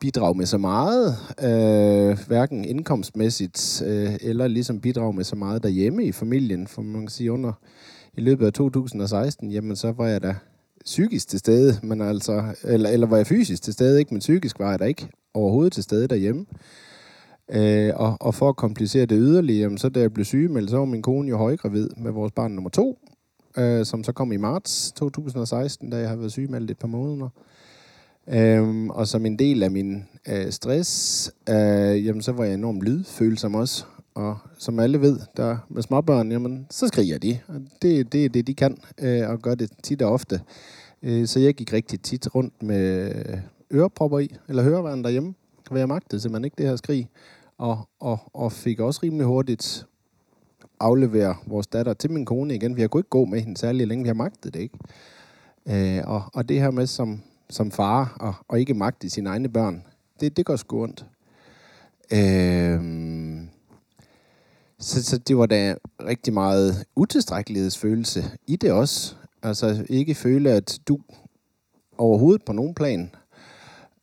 bidrage 0.00 0.34
med 0.34 0.46
så 0.46 0.58
meget, 0.58 1.16
øh, 1.42 2.18
hverken 2.26 2.64
indkomstmæssigt, 2.64 3.82
øh, 3.86 4.14
eller 4.20 4.48
ligesom 4.48 4.80
bidrage 4.80 5.12
med 5.12 5.24
så 5.24 5.36
meget 5.36 5.62
derhjemme 5.62 6.04
i 6.04 6.12
familien, 6.12 6.66
for 6.66 6.82
man 6.82 7.00
kan 7.00 7.08
sige 7.08 7.32
under 7.32 7.52
i 8.16 8.20
løbet 8.20 8.46
af 8.46 8.52
2016, 8.52 9.50
jamen 9.50 9.76
så 9.76 9.92
var 9.92 10.08
jeg 10.08 10.22
da 10.22 10.34
psykisk 10.84 11.28
til 11.28 11.38
stede, 11.38 11.78
men 11.82 12.00
altså, 12.00 12.42
eller, 12.64 12.90
eller 12.90 13.06
var 13.06 13.16
jeg 13.16 13.26
fysisk 13.26 13.62
til 13.62 13.72
stede, 13.72 13.98
ikke, 13.98 14.14
men 14.14 14.18
psykisk 14.18 14.58
var 14.58 14.70
jeg 14.70 14.78
da 14.78 14.84
ikke 14.84 15.08
overhovedet 15.34 15.72
til 15.72 15.82
stede 15.82 16.08
derhjemme. 16.08 16.46
Øh, 17.52 17.92
og, 17.96 18.16
og 18.20 18.34
for 18.34 18.48
at 18.48 18.56
komplicere 18.56 19.06
det 19.06 19.18
yderligere, 19.20 19.62
jamen, 19.62 19.78
så 19.78 19.88
da 19.88 20.00
jeg 20.00 20.12
blev 20.12 20.24
sygemeldt, 20.24 20.70
så 20.70 20.76
var 20.76 20.84
min 20.84 21.02
kone 21.02 21.28
jo 21.28 21.36
højgravid 21.36 21.88
med 21.96 22.10
vores 22.10 22.32
barn 22.32 22.50
nummer 22.50 22.70
to, 22.70 22.98
øh, 23.58 23.86
som 23.86 24.04
så 24.04 24.12
kom 24.12 24.32
i 24.32 24.36
marts 24.36 24.92
2016, 24.92 25.90
da 25.90 25.96
jeg 25.96 26.08
har 26.08 26.16
været 26.16 26.32
sygemeldt 26.32 26.70
et 26.70 26.78
par 26.78 26.88
måneder. 26.88 27.28
Øhm, 28.28 28.90
og 28.90 29.08
som 29.08 29.26
en 29.26 29.38
del 29.38 29.62
af 29.62 29.70
min 29.70 30.04
øh, 30.28 30.50
stress, 30.50 31.32
øh, 31.48 32.06
jamen, 32.06 32.22
så 32.22 32.32
var 32.32 32.44
jeg 32.44 32.54
enormt 32.54 32.82
lydfølsom 32.82 33.54
også. 33.54 33.84
Og 34.14 34.38
som 34.58 34.78
alle 34.78 35.00
ved, 35.00 35.18
der 35.36 35.56
med 35.68 35.82
småbørn, 35.82 36.32
jamen, 36.32 36.66
så 36.70 36.88
skriger 36.88 37.18
de. 37.18 37.38
Og 37.48 37.54
det, 37.82 38.12
det 38.12 38.24
er 38.24 38.28
det, 38.28 38.46
de 38.46 38.54
kan, 38.54 38.78
øh, 38.98 39.30
og 39.30 39.38
gør 39.38 39.54
det 39.54 39.70
tit 39.82 40.02
og 40.02 40.12
ofte. 40.12 40.40
Øh, 41.02 41.26
så 41.26 41.40
jeg 41.40 41.54
gik 41.54 41.72
rigtig 41.72 42.00
tit 42.00 42.34
rundt 42.34 42.62
med 42.62 43.12
ørepropper 43.72 44.18
i, 44.18 44.34
eller 44.48 44.62
høreværn 44.62 45.04
derhjemme. 45.04 45.34
For 45.68 45.76
jeg 45.76 45.88
magtede 45.88 46.20
simpelthen 46.20 46.44
ikke 46.44 46.56
det 46.58 46.66
her 46.66 46.76
skrig. 46.76 47.08
Og, 47.62 47.88
og, 48.00 48.18
og 48.34 48.52
fik 48.52 48.80
også 48.80 49.00
rimelig 49.02 49.26
hurtigt 49.26 49.86
aflevere 50.80 51.36
vores 51.46 51.66
datter 51.66 51.94
til 51.94 52.10
min 52.10 52.24
kone 52.24 52.54
igen, 52.54 52.74
for 52.74 52.80
jeg 52.80 52.90
kunne 52.90 52.98
ikke 52.98 53.08
gå 53.08 53.24
med 53.24 53.40
hende 53.40 53.56
særlig 53.56 53.86
længe, 53.86 54.06
jeg 54.06 54.16
magtede 54.16 54.58
det 54.58 54.60
ikke. 54.60 54.78
Øh, 55.66 56.02
og, 56.06 56.22
og 56.34 56.48
det 56.48 56.60
her 56.60 56.70
med 56.70 56.86
som, 56.86 57.22
som 57.50 57.70
far 57.70 58.16
og, 58.20 58.34
og 58.48 58.60
ikke 58.60 58.74
magte 58.74 59.10
sine 59.10 59.28
egne 59.28 59.48
børn, 59.48 59.84
det, 60.20 60.36
det 60.36 60.46
går 60.46 60.56
sgu 60.56 60.82
ondt. 60.82 61.06
Øh, 62.12 62.80
så, 64.78 65.04
så 65.04 65.18
det 65.18 65.36
var 65.36 65.46
da 65.46 65.74
rigtig 66.06 66.32
meget 66.32 66.84
utilstrækkelighedsfølelse 66.96 68.24
i 68.46 68.56
det 68.56 68.72
også. 68.72 69.14
Altså 69.42 69.86
ikke 69.88 70.14
føle, 70.14 70.50
at 70.50 70.78
du 70.88 70.98
overhovedet 71.98 72.44
på 72.44 72.52
nogen 72.52 72.74
plan 72.74 73.10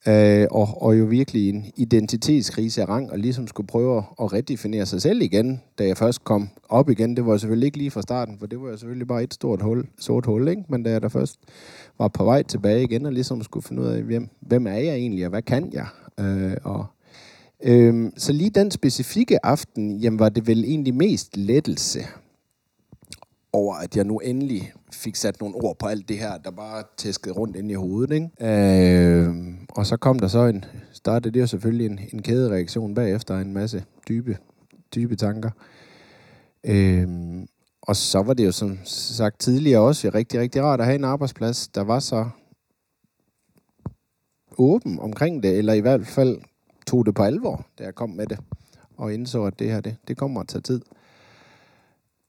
Øh, 0.08 0.48
og, 0.52 0.82
og 0.82 1.00
jo 1.00 1.06
virkelig 1.06 1.50
en 1.50 1.66
identitetskrise 1.76 2.82
af 2.82 2.90
rang, 2.90 3.12
og 3.12 3.20
ligesom 3.20 3.48
skulle 3.48 3.68
prøve 3.68 4.04
at 4.22 4.34
redefinere 4.34 4.86
sig 4.86 5.02
selv 5.02 5.22
igen, 5.22 5.62
da 5.80 5.86
jeg 5.86 5.98
først 5.98 6.24
kom 6.24 6.50
op 6.70 6.90
igen. 6.90 7.16
Det 7.16 7.26
var 7.26 7.38
selvfølgelig 7.38 7.66
ikke 7.66 7.78
lige 7.78 7.92
fra 7.92 8.02
starten, 8.02 8.40
for 8.40 8.46
det 8.46 8.62
var 8.62 8.76
selvfølgelig 8.76 9.08
bare 9.08 9.24
et 9.24 9.34
stort 9.34 9.62
hul, 9.62 9.88
sort 10.00 10.26
hul, 10.26 10.48
ikke? 10.48 10.64
men 10.70 10.84
da 10.84 10.92
jeg 10.92 11.02
da 11.02 11.08
først 11.08 11.40
var 11.98 12.08
på 12.08 12.24
vej 12.24 12.44
tilbage 12.44 12.84
igen, 12.84 13.06
og 13.06 13.14
ligesom 13.14 13.44
skulle 13.44 13.64
finde 13.64 13.82
ud 13.82 13.88
af, 13.88 14.02
hvem, 14.02 14.30
hvem 14.40 14.68
er 14.68 14.78
jeg 14.78 14.96
egentlig, 14.96 15.26
og 15.26 15.30
hvad 15.30 15.42
kan 15.42 15.74
jeg? 15.74 15.88
Øh, 16.20 16.58
og, 16.64 16.86
øh, 17.64 18.12
så 18.18 18.34
lige 18.34 18.50
den 18.50 18.72
specifikke 18.72 19.46
aften, 19.46 19.98
jamen 19.98 20.20
var 20.20 20.30
det 20.30 20.48
vel 20.48 20.64
egentlig 20.64 20.94
mest 20.96 21.38
lettelse 21.38 22.00
over, 23.54 23.76
at 23.76 23.96
jeg 23.96 24.06
nu 24.06 24.20
endelig 24.20 24.74
fik 24.92 25.16
sat 25.16 25.42
nogle 25.42 25.56
ord 25.56 25.80
på 25.80 25.88
alt 25.88 26.10
det 26.10 26.18
her, 26.18 26.38
der 26.38 26.52
bare 26.52 26.84
tæskede 26.98 27.34
rundt 27.34 27.56
ind 27.56 27.72
i 27.72 27.74
hovedet. 27.74 28.14
Ikke? 28.14 28.30
Øh, 28.42 29.36
og 29.70 29.86
så 29.86 29.98
kom 29.98 30.20
der 30.20 30.28
så 30.28 30.46
en, 30.46 30.66
startede 30.92 31.34
det 31.34 31.40
jo 31.40 31.48
selvfølgelig 31.48 31.86
en, 31.86 32.00
en 32.14 32.22
kædereaktion 32.22 32.96
bagefter, 32.96 33.38
en 33.38 33.54
masse 33.54 33.84
dybe, 34.08 34.38
dybe 34.96 35.16
tanker. 35.16 35.50
Øh, 36.64 37.08
og 37.82 37.96
så 37.96 38.22
var 38.22 38.34
det 38.34 38.46
jo 38.46 38.52
som 38.52 38.78
sagt 38.84 39.40
tidligere 39.40 39.82
også 39.82 40.12
rigtig, 40.14 40.40
rigtig 40.40 40.64
rart 40.64 40.80
at 40.80 40.86
have 40.86 40.96
en 40.96 41.04
arbejdsplads, 41.04 41.68
der 41.68 41.82
var 41.82 42.00
så 42.00 42.30
åben 44.58 45.00
omkring 45.00 45.44
det, 45.44 45.58
eller 45.58 45.74
i 45.74 45.80
hvert 45.80 46.08
fald 46.08 46.42
tog 46.88 47.06
det 47.06 47.16
på 47.16 47.24
alvor, 47.24 47.66
da 47.80 47.84
jeg 47.84 47.96
kom 47.96 48.10
med 48.10 48.28
det, 48.28 48.40
og 48.98 49.14
indså, 49.14 49.46
at 49.46 49.60
det 49.60 49.72
her, 49.72 49.82
det, 49.82 49.96
det 50.08 50.18
kommer 50.18 50.42
at 50.42 50.48
tage 50.48 50.62
tid. 50.62 50.82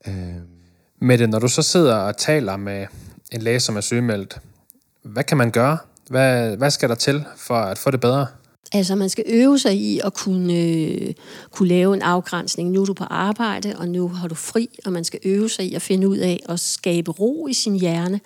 Øh. 0.07 0.60
Mette, 1.03 1.27
når 1.27 1.39
du 1.39 1.49
så 1.49 1.63
sidder 1.63 1.95
og 1.95 2.17
taler 2.17 2.57
med 2.57 2.87
en 3.33 3.43
læge, 3.43 3.61
som 3.61 3.77
er 3.77 3.81
sygemeldt, 3.81 4.39
hvad 5.03 5.25
kan 5.25 5.37
man 5.37 5.51
gøre? 5.51 5.79
Hvad, 6.09 6.57
hvad 6.57 6.71
skal 6.71 6.89
der 6.89 6.95
til 6.95 7.25
for 7.37 7.55
at 7.55 7.79
få 7.79 7.91
det 7.91 8.01
bedre? 8.01 8.27
Altså, 8.73 8.95
man 8.95 9.09
skal 9.09 9.25
øve 9.27 9.59
sig 9.59 9.75
i 9.75 10.01
at 10.05 10.15
kunne, 10.15 10.55
øh, 10.55 11.15
kunne 11.51 11.69
lave 11.69 11.95
en 11.95 12.03
afgrænsning. 12.03 12.71
Nu 12.71 12.81
er 12.81 12.85
du 12.85 12.95
på 12.95 13.05
arbejde, 13.05 13.75
og 13.79 13.89
nu 13.89 14.09
har 14.09 14.29
du 14.29 14.35
fri, 14.35 14.69
og 14.85 14.93
man 14.93 15.05
skal 15.05 15.21
øve 15.25 15.49
sig 15.49 15.65
i 15.65 15.75
at 15.75 15.83
finde 15.83 16.09
ud 16.09 16.17
af 16.17 16.41
at 16.49 16.61
skabe 16.61 17.11
ro 17.11 17.47
i 17.47 17.53
sin 17.53 17.81
hjerne, 17.81 18.21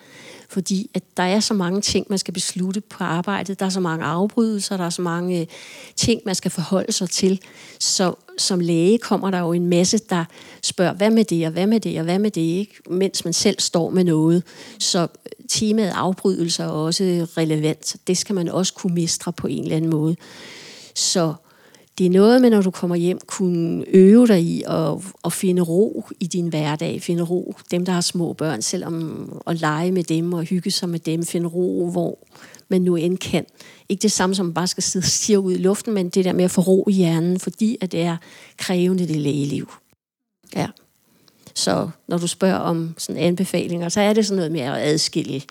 fordi 0.49 0.89
at 0.93 1.03
der 1.17 1.23
er 1.23 1.39
så 1.39 1.53
mange 1.53 1.81
ting, 1.81 2.05
man 2.09 2.19
skal 2.19 2.33
beslutte 2.33 2.81
på 2.81 3.03
arbejdet. 3.03 3.59
Der 3.59 3.65
er 3.65 3.69
så 3.69 3.79
mange 3.79 4.05
afbrydelser, 4.05 4.77
der 4.77 4.85
er 4.85 4.89
så 4.89 5.01
mange 5.01 5.41
øh, 5.41 5.47
ting, 5.95 6.21
man 6.25 6.35
skal 6.35 6.51
forholde 6.51 6.91
sig 6.91 7.09
til. 7.09 7.41
Så 7.79 8.13
som 8.37 8.59
læge 8.59 8.97
kommer 8.97 9.31
der 9.31 9.39
jo 9.39 9.53
en 9.53 9.67
masse, 9.67 9.97
der 10.09 10.25
spørger, 10.63 10.93
hvad 10.93 11.09
med 11.09 11.23
det, 11.23 11.45
og 11.45 11.51
hvad 11.51 11.67
med 11.67 11.79
det, 11.79 11.97
og 11.97 12.03
hvad 12.03 12.19
med 12.19 12.31
det, 12.31 12.41
ikke? 12.41 12.73
mens 12.89 13.25
man 13.25 13.33
selv 13.33 13.59
står 13.59 13.89
med 13.89 14.03
noget. 14.03 14.43
Så 14.79 15.07
temaet 15.49 15.93
afbrydelser 15.95 16.63
er 16.63 16.69
også 16.69 17.27
relevant. 17.37 17.95
Det 18.07 18.17
skal 18.17 18.35
man 18.35 18.49
også 18.49 18.73
kunne 18.73 18.95
mestre 18.95 19.33
på 19.33 19.47
en 19.47 19.63
eller 19.63 19.75
anden 19.75 19.91
måde. 19.91 20.15
Så 20.95 21.33
det 21.97 22.05
er 22.05 22.09
noget 22.09 22.41
med, 22.41 22.49
når 22.49 22.61
du 22.61 22.71
kommer 22.71 22.95
hjem, 22.95 23.19
kunne 23.27 23.85
øve 23.87 24.27
dig 24.27 24.41
i 24.41 24.63
at, 24.67 24.93
at 25.25 25.33
finde 25.33 25.61
ro 25.61 26.05
i 26.19 26.27
din 26.27 26.47
hverdag. 26.47 27.01
Finde 27.01 27.23
ro, 27.23 27.55
dem 27.71 27.85
der 27.85 27.93
har 27.93 28.01
små 28.01 28.33
børn, 28.33 28.61
selvom 28.61 29.41
at 29.47 29.59
lege 29.59 29.91
med 29.91 30.03
dem 30.03 30.33
og 30.33 30.43
hygge 30.43 30.71
sig 30.71 30.89
med 30.89 30.99
dem. 30.99 31.25
Finde 31.25 31.47
ro, 31.47 31.89
hvor 31.91 32.19
man 32.69 32.81
nu 32.81 32.95
end 32.95 33.17
kan. 33.17 33.45
Ikke 33.89 34.01
det 34.01 34.11
samme 34.11 34.35
som 34.35 34.53
bare 34.53 34.67
skal 34.67 34.83
sidde 34.83 35.03
og 35.03 35.07
stige 35.07 35.39
ud 35.39 35.53
i 35.53 35.57
luften, 35.57 35.93
men 35.93 36.09
det 36.09 36.25
der 36.25 36.33
med 36.33 36.43
at 36.43 36.51
få 36.51 36.61
ro 36.61 36.85
i 36.89 36.93
hjernen, 36.93 37.39
fordi 37.39 37.77
at 37.81 37.91
det 37.91 38.01
er 38.01 38.17
krævende 38.57 39.07
det 39.07 39.15
lægeliv. 39.15 39.71
Ja. 40.55 40.67
Så 41.53 41.89
når 42.07 42.17
du 42.17 42.27
spørger 42.27 42.57
om 42.57 42.95
sådan 42.97 43.21
anbefalinger, 43.21 43.89
så 43.89 44.01
er 44.01 44.13
det 44.13 44.25
sådan 44.25 44.35
noget 44.35 44.51
med 44.51 44.61
at 44.61 44.77
adskille 44.77 45.41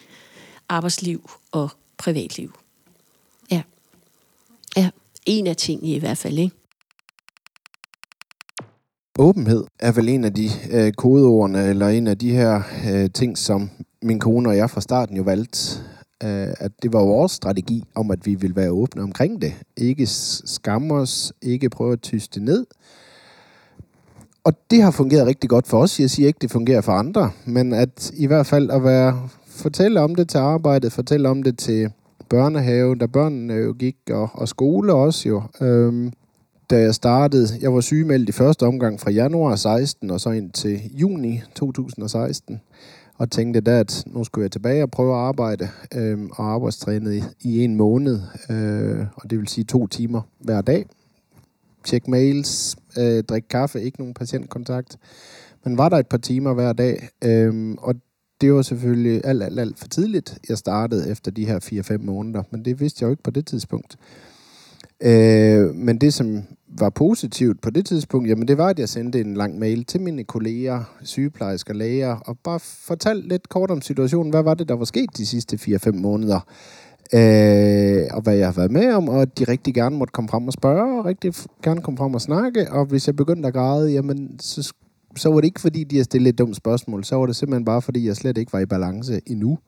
arbejdsliv 0.68 1.31
og 1.53 1.68
privatliv. 1.98 2.53
Ja. 3.50 3.62
Ja 4.77 4.90
en 5.27 5.46
af 5.46 5.57
tingene 5.57 5.94
i 5.94 5.98
hvert 5.98 6.18
fald, 6.18 6.38
ikke? 6.38 6.57
Åbenhed 9.18 9.64
er 9.79 9.92
vel 9.92 10.09
en 10.09 10.24
af 10.24 10.35
de 10.35 10.48
øh, 10.70 10.92
kodeordene, 10.92 11.68
eller 11.68 11.88
en 11.88 12.07
af 12.07 12.18
de 12.18 12.31
her 12.31 12.62
øh, 12.92 13.11
ting, 13.11 13.38
som 13.38 13.70
min 14.03 14.20
kone 14.20 14.48
og 14.48 14.57
jeg 14.57 14.70
fra 14.70 14.81
starten 14.81 15.16
jo 15.16 15.22
valgte, 15.22 15.81
Øh, 16.24 16.48
at 16.60 16.72
det 16.82 16.92
var 16.92 17.04
vores 17.04 17.32
strategi 17.32 17.84
om, 17.94 18.10
at 18.10 18.26
vi 18.26 18.34
ville 18.34 18.56
være 18.56 18.70
åbne 18.70 19.02
omkring 19.02 19.42
det. 19.42 19.52
Ikke 19.76 20.06
skamme 20.06 20.94
os, 20.94 21.32
ikke 21.42 21.70
prøve 21.70 21.92
at 21.92 22.02
tyste 22.02 22.44
ned. 22.44 22.66
Og 24.44 24.52
det 24.70 24.82
har 24.82 24.90
fungeret 24.90 25.26
rigtig 25.26 25.50
godt 25.50 25.66
for 25.66 25.78
os. 25.78 26.00
Jeg 26.00 26.10
siger 26.10 26.26
ikke, 26.26 26.38
det 26.42 26.50
fungerer 26.50 26.80
for 26.80 26.92
andre, 26.92 27.30
men 27.44 27.72
at 27.72 28.10
i 28.14 28.26
hvert 28.26 28.46
fald 28.46 28.70
at 28.70 28.84
være, 28.84 29.28
fortælle 29.46 30.00
om 30.00 30.14
det 30.14 30.28
til 30.28 30.38
arbejdet, 30.38 30.92
fortælle 30.92 31.28
om 31.28 31.42
det 31.42 31.58
til 31.58 31.90
børnehave, 32.28 32.94
da 32.94 33.06
børnene 33.06 33.54
jo 33.54 33.74
gik, 33.78 33.96
og, 34.10 34.30
og 34.32 34.48
skole 34.48 34.94
også 34.94 35.28
jo. 35.28 35.42
Øhm, 35.60 36.12
da 36.70 36.80
jeg 36.80 36.94
startede, 36.94 37.48
jeg 37.60 37.74
var 37.74 37.80
sygemeldt 37.80 38.28
i 38.28 38.32
første 38.32 38.66
omgang 38.66 39.00
fra 39.00 39.10
januar 39.10 39.56
16 39.56 40.10
og 40.10 40.20
så 40.20 40.30
ind 40.30 40.50
til 40.50 40.80
juni 40.94 41.42
2016 41.54 42.60
og 43.18 43.31
tænkte 43.31 43.61
da, 43.61 43.81
at 43.81 44.05
nu 44.07 44.24
skulle 44.24 44.42
jeg 44.42 44.53
tilbage 44.53 44.83
og 44.83 44.90
prøve 44.90 45.14
at 45.14 45.20
arbejde, 45.20 45.68
øh, 45.94 46.18
og 46.33 46.53
arbejdstrænet 46.53 47.14
i, 47.14 47.22
i 47.40 47.64
en 47.64 47.74
måned, 47.74 48.20
øh, 48.50 49.07
og 49.14 49.31
det 49.31 49.38
vil 49.38 49.48
sige 49.48 49.64
to 49.64 49.87
timer 49.87 50.20
hver 50.38 50.61
dag. 50.61 50.87
Tjek 51.85 52.09
mails, 52.09 52.77
øh, 52.98 53.24
drikke 53.24 53.48
kaffe, 53.48 53.83
ikke 53.83 53.98
nogen 53.98 54.14
patientkontakt. 54.14 54.98
Men 55.64 55.79
var 55.79 55.88
der 55.88 55.96
et 55.96 56.07
par 56.07 56.18
timer 56.18 56.55
hver 56.55 56.72
dag, 56.72 57.09
øh, 57.24 57.74
og 57.79 57.94
det 58.40 58.53
var 58.53 58.62
selvfølgelig 58.62 59.20
alt, 59.24 59.42
alt, 59.42 59.61
alt 59.61 59.79
for 59.79 59.88
tidligt, 59.88 60.38
jeg 60.48 60.59
startede 60.59 61.11
efter 61.11 61.31
de 61.31 61.46
her 61.46 61.61
4-5 61.61 61.98
måneder, 61.98 62.42
men 62.50 62.64
det 62.64 62.81
vidste 62.81 63.03
jeg 63.03 63.07
jo 63.07 63.11
ikke 63.11 63.22
på 63.22 63.31
det 63.31 63.46
tidspunkt. 63.46 63.96
Øh, 65.03 65.74
men 65.74 65.98
det, 65.98 66.14
som 66.14 66.42
var 66.78 66.90
positivt 66.90 67.60
på 67.60 67.70
det 67.70 67.87
tidspunkt, 67.87 68.28
jamen 68.28 68.48
det 68.48 68.58
var, 68.58 68.68
at 68.68 68.78
jeg 68.78 68.88
sendte 68.88 69.20
en 69.20 69.34
lang 69.34 69.58
mail 69.58 69.84
til 69.84 70.00
mine 70.00 70.24
kolleger, 70.24 70.82
sygeplejersker, 71.02 71.74
læger, 71.74 72.16
og 72.16 72.38
bare 72.44 72.60
fortalte 72.60 73.28
lidt 73.28 73.48
kort 73.48 73.70
om 73.70 73.80
situationen. 73.80 74.30
Hvad 74.30 74.42
var 74.42 74.54
det, 74.54 74.68
der 74.68 74.74
var 74.74 74.84
sket 74.84 75.16
de 75.16 75.26
sidste 75.26 75.56
4-5 75.56 75.92
måneder? 75.92 76.40
Øh, 77.12 78.04
og 78.10 78.22
hvad 78.22 78.34
jeg 78.34 78.46
har 78.46 78.52
været 78.52 78.70
med 78.70 78.92
om, 78.92 79.08
og 79.08 79.22
at 79.22 79.38
de 79.38 79.44
rigtig 79.44 79.74
gerne 79.74 79.96
måtte 79.96 80.12
komme 80.12 80.28
frem 80.28 80.46
og 80.46 80.52
spørge, 80.52 80.98
og 80.98 81.04
rigtig 81.04 81.34
gerne 81.62 81.82
komme 81.82 81.98
frem 81.98 82.14
og 82.14 82.20
snakke. 82.20 82.72
Og 82.72 82.84
hvis 82.84 83.06
jeg 83.06 83.16
begyndte 83.16 83.46
at 83.46 83.54
græde, 83.54 83.90
jamen 83.90 84.40
så, 84.40 84.72
så 85.16 85.28
var 85.28 85.40
det 85.40 85.44
ikke, 85.44 85.60
fordi 85.60 85.84
de 85.84 85.96
har 85.96 86.04
stillet 86.04 86.28
et 86.28 86.38
dumt 86.38 86.56
spørgsmål. 86.56 87.04
Så 87.04 87.16
var 87.16 87.26
det 87.26 87.37
simpelthen 87.37 87.64
bare, 87.64 87.82
fordi 87.82 88.06
jeg 88.06 88.16
slet 88.16 88.38
ikke 88.38 88.52
var 88.52 88.60
i 88.60 88.66
balance 88.66 89.20
endnu. 89.26 89.58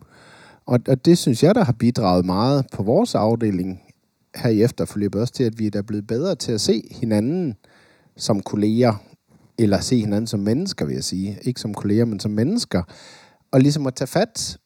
Og, 0.66 0.80
og 0.88 1.04
det 1.04 1.18
synes 1.18 1.42
jeg, 1.42 1.54
der 1.54 1.64
har 1.64 1.72
bidraget 1.72 2.24
meget 2.24 2.66
på 2.72 2.82
vores 2.82 3.14
afdeling 3.14 3.80
her 4.36 4.50
i 4.50 4.62
efterforløbet 4.62 5.20
også 5.20 5.34
til, 5.34 5.44
at 5.44 5.58
vi 5.58 5.70
er 5.74 5.82
blevet 5.82 6.06
bedre 6.06 6.34
til 6.34 6.52
at 6.52 6.60
se 6.60 6.82
hinanden 6.90 7.54
som 8.16 8.40
kolleger, 8.40 9.02
eller 9.58 9.80
se 9.80 10.00
hinanden 10.00 10.26
som 10.26 10.40
mennesker, 10.40 10.84
vil 10.84 10.94
jeg 10.94 11.04
sige. 11.04 11.38
Ikke 11.42 11.60
som 11.60 11.74
kolleger, 11.74 12.04
men 12.04 12.20
som 12.20 12.30
mennesker. 12.30 12.82
Og 13.50 13.60
ligesom 13.60 13.86
at 13.86 13.94
tage 13.94 14.08
fat 14.08 14.58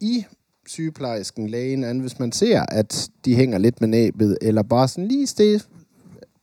i 0.00 0.24
sygeplejersken, 0.66 1.48
lægen, 1.48 1.84
anden, 1.84 2.00
hvis 2.00 2.18
man 2.18 2.32
ser, 2.32 2.62
at 2.68 3.08
de 3.24 3.34
hænger 3.34 3.58
lidt 3.58 3.80
med 3.80 3.88
næbet, 3.88 4.38
eller 4.42 4.62
bare 4.62 4.88
sådan 4.88 5.08
lige 5.08 5.26
sted, 5.26 5.60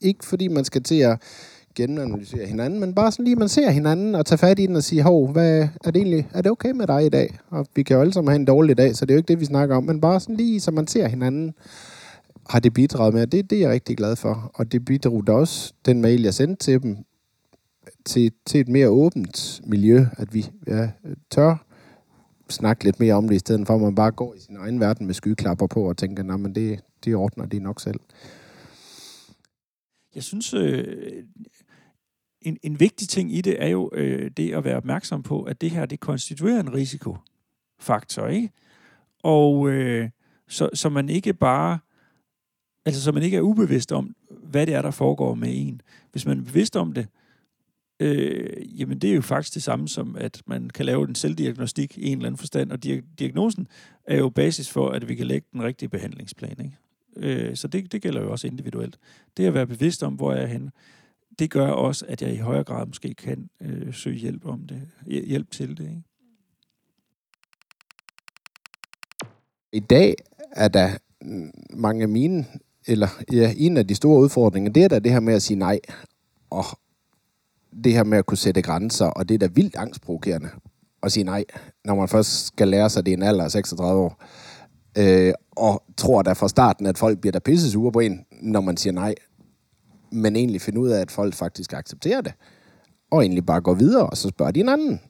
ikke 0.02 0.26
fordi 0.26 0.48
man 0.48 0.66
skal 0.66 0.84
til 0.84 1.00
at 1.00 1.22
genanalysere 1.76 2.48
hinanden, 2.48 2.80
men 2.80 2.94
bare 2.94 3.12
sådan 3.12 3.26
lige, 3.26 3.36
man 3.36 3.50
ser 3.50 3.70
hinanden 3.70 4.16
og 4.16 4.26
tager 4.26 4.38
fat 4.38 4.60
i 4.60 4.66
den 4.66 4.76
og 4.76 4.84
siger, 4.84 5.04
hov, 5.04 5.32
hvad, 5.32 5.68
er 5.86 5.92
det 5.92 5.96
egentlig, 5.96 6.28
er 6.34 6.42
det 6.42 6.52
okay 6.52 6.72
med 6.72 6.88
dig 6.88 7.06
i 7.06 7.10
dag? 7.10 7.38
Og 7.50 7.68
vi 7.76 7.84
kan 7.84 7.96
jo 7.96 8.02
alle 8.02 8.14
sammen 8.14 8.32
have 8.32 8.40
en 8.40 8.46
dårlig 8.46 8.78
dag, 8.78 8.96
så 8.96 9.06
det 9.06 9.12
er 9.12 9.16
jo 9.16 9.20
ikke 9.20 9.28
det, 9.28 9.40
vi 9.40 9.46
snakker 9.46 9.76
om, 9.76 9.84
men 9.84 10.02
bare 10.02 10.20
sådan 10.20 10.36
lige, 10.36 10.60
så 10.60 10.72
man 10.72 10.88
ser 10.88 11.08
hinanden 11.08 11.54
har 12.50 12.60
det 12.60 12.74
bidraget 12.74 13.14
med, 13.14 13.28
det, 13.28 13.50
det 13.50 13.56
er 13.56 13.60
jeg 13.60 13.70
rigtig 13.70 13.98
glad 13.98 14.16
for. 14.16 14.52
Og 14.54 14.72
det 14.72 14.86
bidrog 14.86 15.28
da 15.28 15.32
også, 15.32 15.74
den 15.86 16.02
mail, 16.02 16.22
jeg 16.22 16.34
sendte 16.34 16.64
til 16.64 16.82
dem, 16.82 16.98
til, 18.06 18.32
til 18.46 18.60
et 18.60 18.68
mere 18.68 18.90
åbent 18.90 19.62
miljø, 19.64 20.06
at 20.18 20.34
vi 20.34 20.46
ja, 20.68 20.90
tør 21.30 21.66
snakke 22.50 22.84
lidt 22.84 23.00
mere 23.00 23.14
om 23.14 23.28
det, 23.28 23.36
i 23.36 23.40
stedet 23.40 23.68
for 23.68 23.76
at 23.76 23.82
man 23.82 23.96
bare 23.96 24.12
går 24.12 24.34
i 24.34 24.40
sin 24.40 24.56
egen 24.56 24.80
verden 24.80 25.06
med 25.06 25.14
skyklapper 25.14 25.68
på 25.68 25.90
og 25.90 25.98
tænker, 25.98 26.24
nej, 26.24 26.38
men 26.38 26.56
det, 26.56 26.80
det 27.06 27.16
ordner 27.16 27.46
de 27.46 27.60
nok 27.60 27.82
selv. 27.82 28.00
Jeg 30.16 30.24
synes, 30.24 30.54
øh, 30.54 31.24
en, 32.42 32.58
en 32.64 32.80
vigtig 32.80 33.10
ting 33.10 33.34
i 33.34 33.42
det 33.42 33.64
er 33.64 33.68
jo 33.68 33.90
øh, 33.94 34.32
det 34.38 34.54
at 34.54 34.64
være 34.64 34.78
opmærksom 34.78 35.24
på, 35.24 35.44
at 35.44 35.62
det 35.62 35.72
her, 35.72 35.86
det 35.86 36.00
konstituerer 36.00 36.60
en 36.60 36.74
risikofaktor, 36.74 38.28
ikke? 38.28 38.50
Og 39.24 39.70
øh, 39.70 40.10
så, 40.48 40.70
så 40.74 40.90
man 40.90 41.10
ikke 41.10 41.34
bare 41.34 41.80
Altså, 42.86 43.02
så 43.02 43.12
man 43.12 43.24
ikke 43.24 43.38
er 43.38 43.42
ubevidst 43.42 43.92
om, 43.92 44.16
hvad 44.30 44.66
det 44.66 44.74
er, 44.74 44.82
der 44.82 44.92
foregår 44.92 45.36
med 45.36 45.50
en. 45.52 45.82
Hvis 46.12 46.26
man 46.26 46.40
er 46.40 46.44
bevidst 46.44 46.76
om 46.76 46.94
det, 46.94 47.08
øh, 48.00 48.80
jamen 48.80 49.00
det 49.00 49.12
er 49.12 49.16
jo 49.16 49.22
faktisk 49.22 49.54
det 49.54 49.64
samme 49.64 49.88
som, 49.88 50.16
at 50.20 50.42
man 50.46 50.70
kan 50.70 50.86
lave 50.86 51.10
en 51.10 51.16
selvdiagnostik 51.16 51.98
i 51.98 52.08
en 52.08 52.18
eller 52.18 52.28
anden 52.28 52.38
forstand, 52.38 52.72
og 52.72 52.84
diagnosen 53.20 53.68
er 54.06 54.18
jo 54.18 54.30
basis 54.30 54.70
for, 54.70 54.90
at 54.90 55.10
vi 55.10 55.16
kan 55.16 55.28
lægge 55.28 55.48
den 55.54 55.64
rigtige 55.64 55.90
behandlingsplan. 55.90 56.56
Ikke? 56.60 56.78
Øh, 57.18 57.56
så 57.56 57.68
det, 57.68 57.92
det 57.92 58.02
gælder 58.02 58.22
jo 58.22 58.32
også 58.32 58.48
individuelt. 58.48 58.98
Det 59.38 59.46
at 59.46 59.54
være 59.54 59.68
bevidst 59.68 60.04
om, 60.04 60.14
hvor 60.14 60.34
jeg 60.34 60.44
er 60.44 60.48
henne, 60.48 60.72
det 61.40 61.52
gør 61.52 61.68
også, 61.68 62.06
at 62.08 62.22
jeg 62.22 62.34
i 62.34 62.38
højere 62.38 62.64
grad 62.64 62.86
måske 62.86 63.14
kan 63.14 63.50
øh, 63.62 63.94
søge 63.94 64.18
hjælp 64.18 64.46
om 64.46 64.68
det, 64.68 64.82
hjælp 65.06 65.52
til 65.52 65.78
det. 65.78 65.84
Ikke? 65.84 66.04
I 69.72 69.80
dag 69.80 70.16
er 70.52 70.68
der 70.68 70.98
mange 71.70 72.02
af 72.02 72.10
mine 72.10 72.46
eller 72.88 73.08
ja, 73.32 73.54
en 73.58 73.78
af 73.78 73.88
de 73.88 73.96
store 73.96 74.20
udfordringer, 74.20 74.72
det 74.72 74.84
er 74.84 74.88
da 74.88 75.00
det 75.00 75.12
her 75.12 75.20
med 75.20 75.34
at 75.34 75.42
sige 75.42 75.58
nej, 75.58 75.80
og 76.50 76.66
det 77.84 77.94
her 77.94 78.04
med 78.04 78.18
at 78.18 78.26
kunne 78.26 78.38
sætte 78.38 78.62
grænser, 78.62 79.06
og 79.06 79.30
det 79.30 79.36
er 79.36 79.40
da 79.40 79.48
vildt 79.54 79.76
angstprovokerende 79.76 80.50
at 81.04 81.12
sige 81.12 81.24
nej, 81.24 81.46
når 81.86 81.96
man 81.96 82.08
først 82.08 82.46
skal 82.46 82.68
lære 82.68 82.90
sig, 82.90 83.06
det 83.06 83.12
er 83.12 83.18
en 83.18 83.24
alder 83.24 83.44
af 83.44 83.52
36 83.52 84.02
år, 84.02 84.24
øh, 84.98 85.34
og 85.52 85.84
tror 85.98 86.22
da 86.22 86.34
fra 86.34 86.48
starten, 86.48 86.86
at 86.86 86.98
folk 86.98 87.20
bliver 87.20 87.32
da 87.32 87.40
pisse 87.40 87.72
sure 87.72 87.92
på 87.92 88.00
en, 88.00 88.26
når 88.32 88.62
man 88.62 88.78
siger 88.78 88.94
nej, 88.94 89.16
men 90.12 90.36
egentlig 90.36 90.62
finde 90.62 90.80
ud 90.80 90.90
af, 90.90 91.02
at 91.02 91.12
folk 91.12 91.34
faktisk 91.34 91.74
accepterer 91.74 92.22
det, 92.22 92.34
og 93.12 93.22
egentlig 93.22 93.46
bare 93.46 93.62
går 93.62 93.74
videre, 93.74 94.10
og 94.10 94.18
så 94.18 94.28
spørger 94.28 94.52
de 94.52 94.60
en 94.60 94.70
anden. 94.70 95.02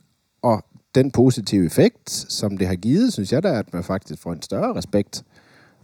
Og 0.41 0.63
den 0.95 1.11
positive 1.11 1.65
effekt, 1.65 2.09
som 2.09 2.57
det 2.57 2.67
har 2.67 2.75
givet, 2.75 3.13
synes 3.13 3.31
jeg 3.31 3.43
da, 3.43 3.59
at 3.59 3.73
man 3.73 3.83
faktisk 3.83 4.21
får 4.21 4.33
en 4.33 4.41
større 4.41 4.75
respekt 4.75 5.23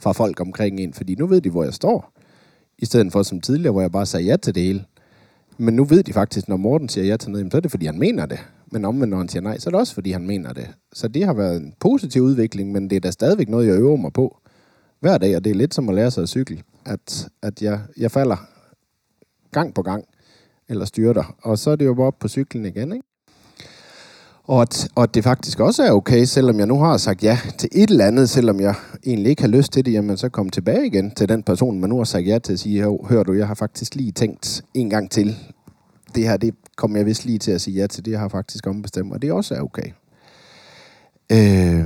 fra 0.02 0.12
folk 0.12 0.40
omkring 0.40 0.80
en, 0.80 0.94
fordi 0.94 1.16
nu 1.16 1.28
ved 1.28 1.42
de, 1.42 1.50
hvor 1.50 1.64
jeg 1.64 1.74
står. 1.74 2.14
I 2.78 2.86
stedet 2.86 3.12
for 3.12 3.24
som 3.24 3.42
tidligere, 3.42 3.72
hvor 3.72 3.82
jeg 3.82 3.92
bare 3.92 4.06
sagde 4.06 4.26
ja 4.26 4.38
til 4.38 4.56
det 4.56 4.64
hele. 4.64 4.86
Men 5.58 5.74
nu 5.74 5.84
ved 5.84 6.04
de 6.04 6.14
faktisk, 6.14 6.48
når 6.48 6.58
Morten 6.58 6.90
siger 6.90 7.06
ja 7.06 7.18
til 7.18 7.32
noget, 7.32 7.52
så 7.52 7.58
er 7.58 7.62
det, 7.62 7.72
fordi 7.72 7.86
han 7.86 8.00
mener 8.00 8.26
det. 8.26 8.40
Men 8.72 8.86
omvendt, 8.86 9.10
når 9.10 9.18
han 9.18 9.30
siger 9.30 9.42
nej, 9.42 9.58
så 9.58 9.70
er 9.70 9.72
det 9.72 9.80
også, 9.80 9.94
fordi 9.94 10.12
han 10.12 10.28
mener 10.28 10.54
det. 10.54 10.68
Så 10.94 11.08
det 11.08 11.26
har 11.26 11.34
været 11.34 11.58
en 11.58 11.74
positiv 11.80 12.22
udvikling, 12.22 12.72
men 12.72 12.90
det 12.90 12.96
er 12.96 13.00
da 13.00 13.12
stadigvæk 13.12 13.50
noget, 13.50 13.68
jeg 13.68 13.76
øver 13.76 13.96
mig 13.96 14.14
på 14.14 14.38
hver 15.00 15.18
dag, 15.18 15.36
og 15.36 15.44
det 15.44 15.50
er 15.50 15.56
lidt 15.56 15.74
som 15.74 15.90
at 15.90 15.96
lære 15.96 16.12
sig 16.12 16.24
at 16.24 16.30
cykle. 16.30 16.62
At, 16.86 17.30
at 17.42 17.62
jeg, 17.62 17.80
jeg 17.98 18.12
falder 18.12 18.38
gang 19.52 19.74
på 19.74 19.82
gang, 19.82 20.06
eller 20.70 20.86
styrter, 20.86 21.36
og 21.42 21.58
så 21.58 21.72
er 21.72 21.76
det 21.76 21.86
jo 21.86 21.94
bare 21.94 22.08
op 22.08 22.20
på 22.20 22.28
cyklen 22.28 22.66
igen, 22.66 22.94
ikke? 22.94 23.08
Og 24.52 24.62
at, 24.62 24.90
og 24.96 25.04
at 25.04 25.14
det 25.16 25.24
faktisk 25.24 25.60
også 25.60 25.84
er 25.84 25.92
okay, 25.92 26.24
selvom 26.24 26.60
jeg 26.60 26.68
nu 26.68 26.80
har 26.80 26.98
sagt 26.98 27.24
ja 27.24 27.40
til 27.58 27.70
et 27.72 27.90
eller 27.90 28.06
andet, 28.06 28.30
selvom 28.30 28.60
jeg 28.60 28.76
egentlig 29.06 29.30
ikke 29.30 29.42
har 29.42 29.50
lyst 29.50 29.74
til 29.74 29.86
det, 29.86 29.94
jamen 29.94 30.18
så 30.18 30.30
komme 30.30 30.52
tilbage 30.52 30.86
igen 30.86 31.12
til 31.12 31.30
den 31.30 31.44
person, 31.44 31.80
man 31.80 31.90
nu 31.90 31.98
har 31.98 32.04
sagt 32.04 32.28
ja 32.28 32.40
til 32.40 32.54
at 32.54 32.60
sige, 32.60 32.98
hør 33.10 33.24
du, 33.24 33.34
jeg 33.34 33.48
har 33.48 33.54
faktisk 33.54 33.96
lige 33.96 34.12
tænkt 34.12 34.62
en 34.74 34.90
gang 34.90 35.12
til. 35.12 35.36
Det 36.16 36.24
her, 36.24 36.38
det 36.38 36.56
kommer 36.76 36.98
jeg 36.98 37.06
vist 37.06 37.26
lige 37.26 37.38
til 37.38 37.52
at 37.52 37.62
sige 37.62 37.82
ja 37.82 37.88
til, 37.88 38.06
det 38.06 38.12
jeg 38.12 38.20
har 38.20 38.28
faktisk 38.28 38.68
ombestemt, 38.68 39.14
og 39.14 39.22
det 39.22 39.32
også 39.32 39.56
er 39.56 39.62
okay. 39.62 39.92
Øh, 41.32 41.86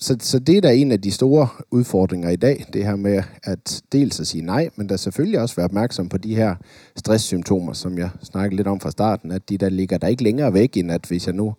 så, 0.00 0.16
så 0.20 0.38
det 0.38 0.56
er 0.56 0.60
da 0.60 0.74
en 0.74 0.92
af 0.92 1.00
de 1.00 1.10
store 1.10 1.48
udfordringer 1.70 2.30
i 2.30 2.36
dag, 2.36 2.64
det 2.72 2.84
her 2.84 2.96
med 2.96 3.22
at 3.42 3.82
dels 3.92 4.20
at 4.20 4.26
sige 4.26 4.44
nej, 4.44 4.68
men 4.76 4.88
der 4.88 4.96
selvfølgelig 4.96 5.40
også 5.40 5.56
være 5.56 5.64
opmærksom 5.64 6.08
på 6.08 6.18
de 6.18 6.34
her 6.34 6.54
stresssymptomer, 6.96 7.72
som 7.72 7.98
jeg 7.98 8.10
snakkede 8.22 8.56
lidt 8.56 8.68
om 8.68 8.80
fra 8.80 8.90
starten, 8.90 9.32
at 9.32 9.48
de 9.48 9.58
der 9.58 9.68
ligger 9.68 9.98
der 9.98 10.06
ikke 10.06 10.22
længere 10.22 10.54
væk, 10.54 10.76
end 10.76 10.92
at 10.92 11.06
hvis 11.06 11.26
jeg 11.26 11.34
nu 11.34 11.54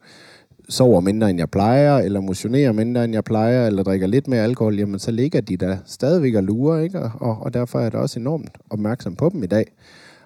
sover 0.70 1.00
mindre, 1.00 1.30
end 1.30 1.40
jeg 1.40 1.50
plejer, 1.50 1.98
eller 1.98 2.20
motionerer 2.20 2.72
mindre, 2.72 3.04
end 3.04 3.14
jeg 3.14 3.24
plejer, 3.24 3.68
eller 3.68 3.84
drikker 3.84 4.08
lidt 4.08 4.28
mere 4.28 4.44
alkohol, 4.44 4.76
jamen 4.76 5.00
så 5.00 5.12
ligger 5.12 5.42
de 5.42 5.58
der 5.58 5.78
stadigvæk 5.86 6.36
og 6.36 6.44
lurer, 6.44 6.82
ikke? 6.82 7.00
Og, 7.00 7.38
og 7.42 7.54
derfor 7.54 7.80
er 7.80 7.90
der 7.90 7.98
også 7.98 8.20
enormt 8.20 8.50
opmærksom 8.70 9.16
på 9.16 9.30
dem 9.30 9.44
i 9.44 9.48
dag, 9.48 9.66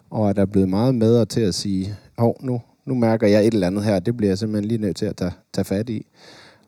og 0.09 0.29
er 0.29 0.33
der 0.33 0.45
blevet 0.45 0.69
meget 0.69 0.99
bedre 0.99 1.25
til 1.25 1.41
at 1.41 1.55
sige, 1.55 1.95
hov, 2.17 2.37
nu, 2.41 2.61
nu 2.85 2.95
mærker 2.95 3.27
jeg 3.27 3.47
et 3.47 3.53
eller 3.53 3.67
andet 3.67 3.83
her, 3.83 3.99
det 3.99 4.17
bliver 4.17 4.29
jeg 4.29 4.37
simpelthen 4.37 4.67
lige 4.67 4.81
nødt 4.81 4.95
til 4.95 5.05
at 5.05 5.15
tage, 5.15 5.31
tage 5.53 5.65
fat 5.65 5.89
i, 5.89 6.05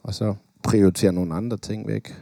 og 0.04 0.14
så 0.14 0.34
prioritere 0.64 1.12
nogle 1.14 1.34
andre 1.34 1.58
ting 1.58 1.88
væk. 1.88 2.16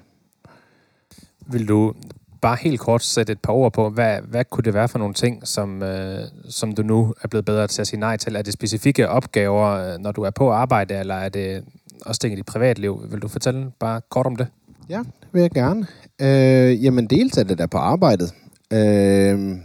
Vil 1.47 1.67
du 1.67 1.93
bare 2.41 2.57
helt 2.61 2.79
kort 2.79 3.03
sætte 3.03 3.33
et 3.33 3.39
par 3.39 3.53
ord 3.53 3.73
på, 3.73 3.89
hvad, 3.89 4.17
hvad 4.27 4.45
kunne 4.45 4.63
det 4.63 4.73
være 4.73 4.87
for 4.87 4.99
nogle 4.99 5.13
ting, 5.13 5.47
som, 5.47 5.83
øh, 5.83 6.19
som 6.49 6.75
du 6.75 6.83
nu 6.83 7.13
er 7.23 7.27
blevet 7.27 7.45
bedre 7.45 7.67
til 7.67 7.81
at 7.81 7.87
sige 7.87 7.99
nej 7.99 8.17
til? 8.17 8.35
Er 8.35 8.41
det 8.41 8.53
specifikke 8.53 9.09
opgaver, 9.09 9.67
øh, 9.67 9.99
når 9.99 10.11
du 10.11 10.21
er 10.21 10.29
på 10.29 10.51
arbejde, 10.51 10.93
eller 10.93 11.15
er 11.15 11.29
det 11.29 11.63
også 12.05 12.19
ting 12.19 12.33
i 12.33 12.37
dit 12.37 12.45
privatliv? 12.45 13.05
Vil 13.11 13.19
du 13.19 13.27
fortælle 13.27 13.71
bare 13.79 14.01
kort 14.09 14.25
om 14.25 14.35
det? 14.35 14.47
Ja, 14.89 14.97
det 14.97 15.27
vil 15.33 15.41
jeg 15.41 15.51
gerne. 15.51 15.87
Øh, 16.21 16.83
jamen, 16.83 17.07
dels 17.07 17.37
er 17.37 17.43
det 17.43 17.57
der 17.57 17.67
på 17.67 17.77
arbejdet. 17.77 18.33
Øh, 18.73 19.57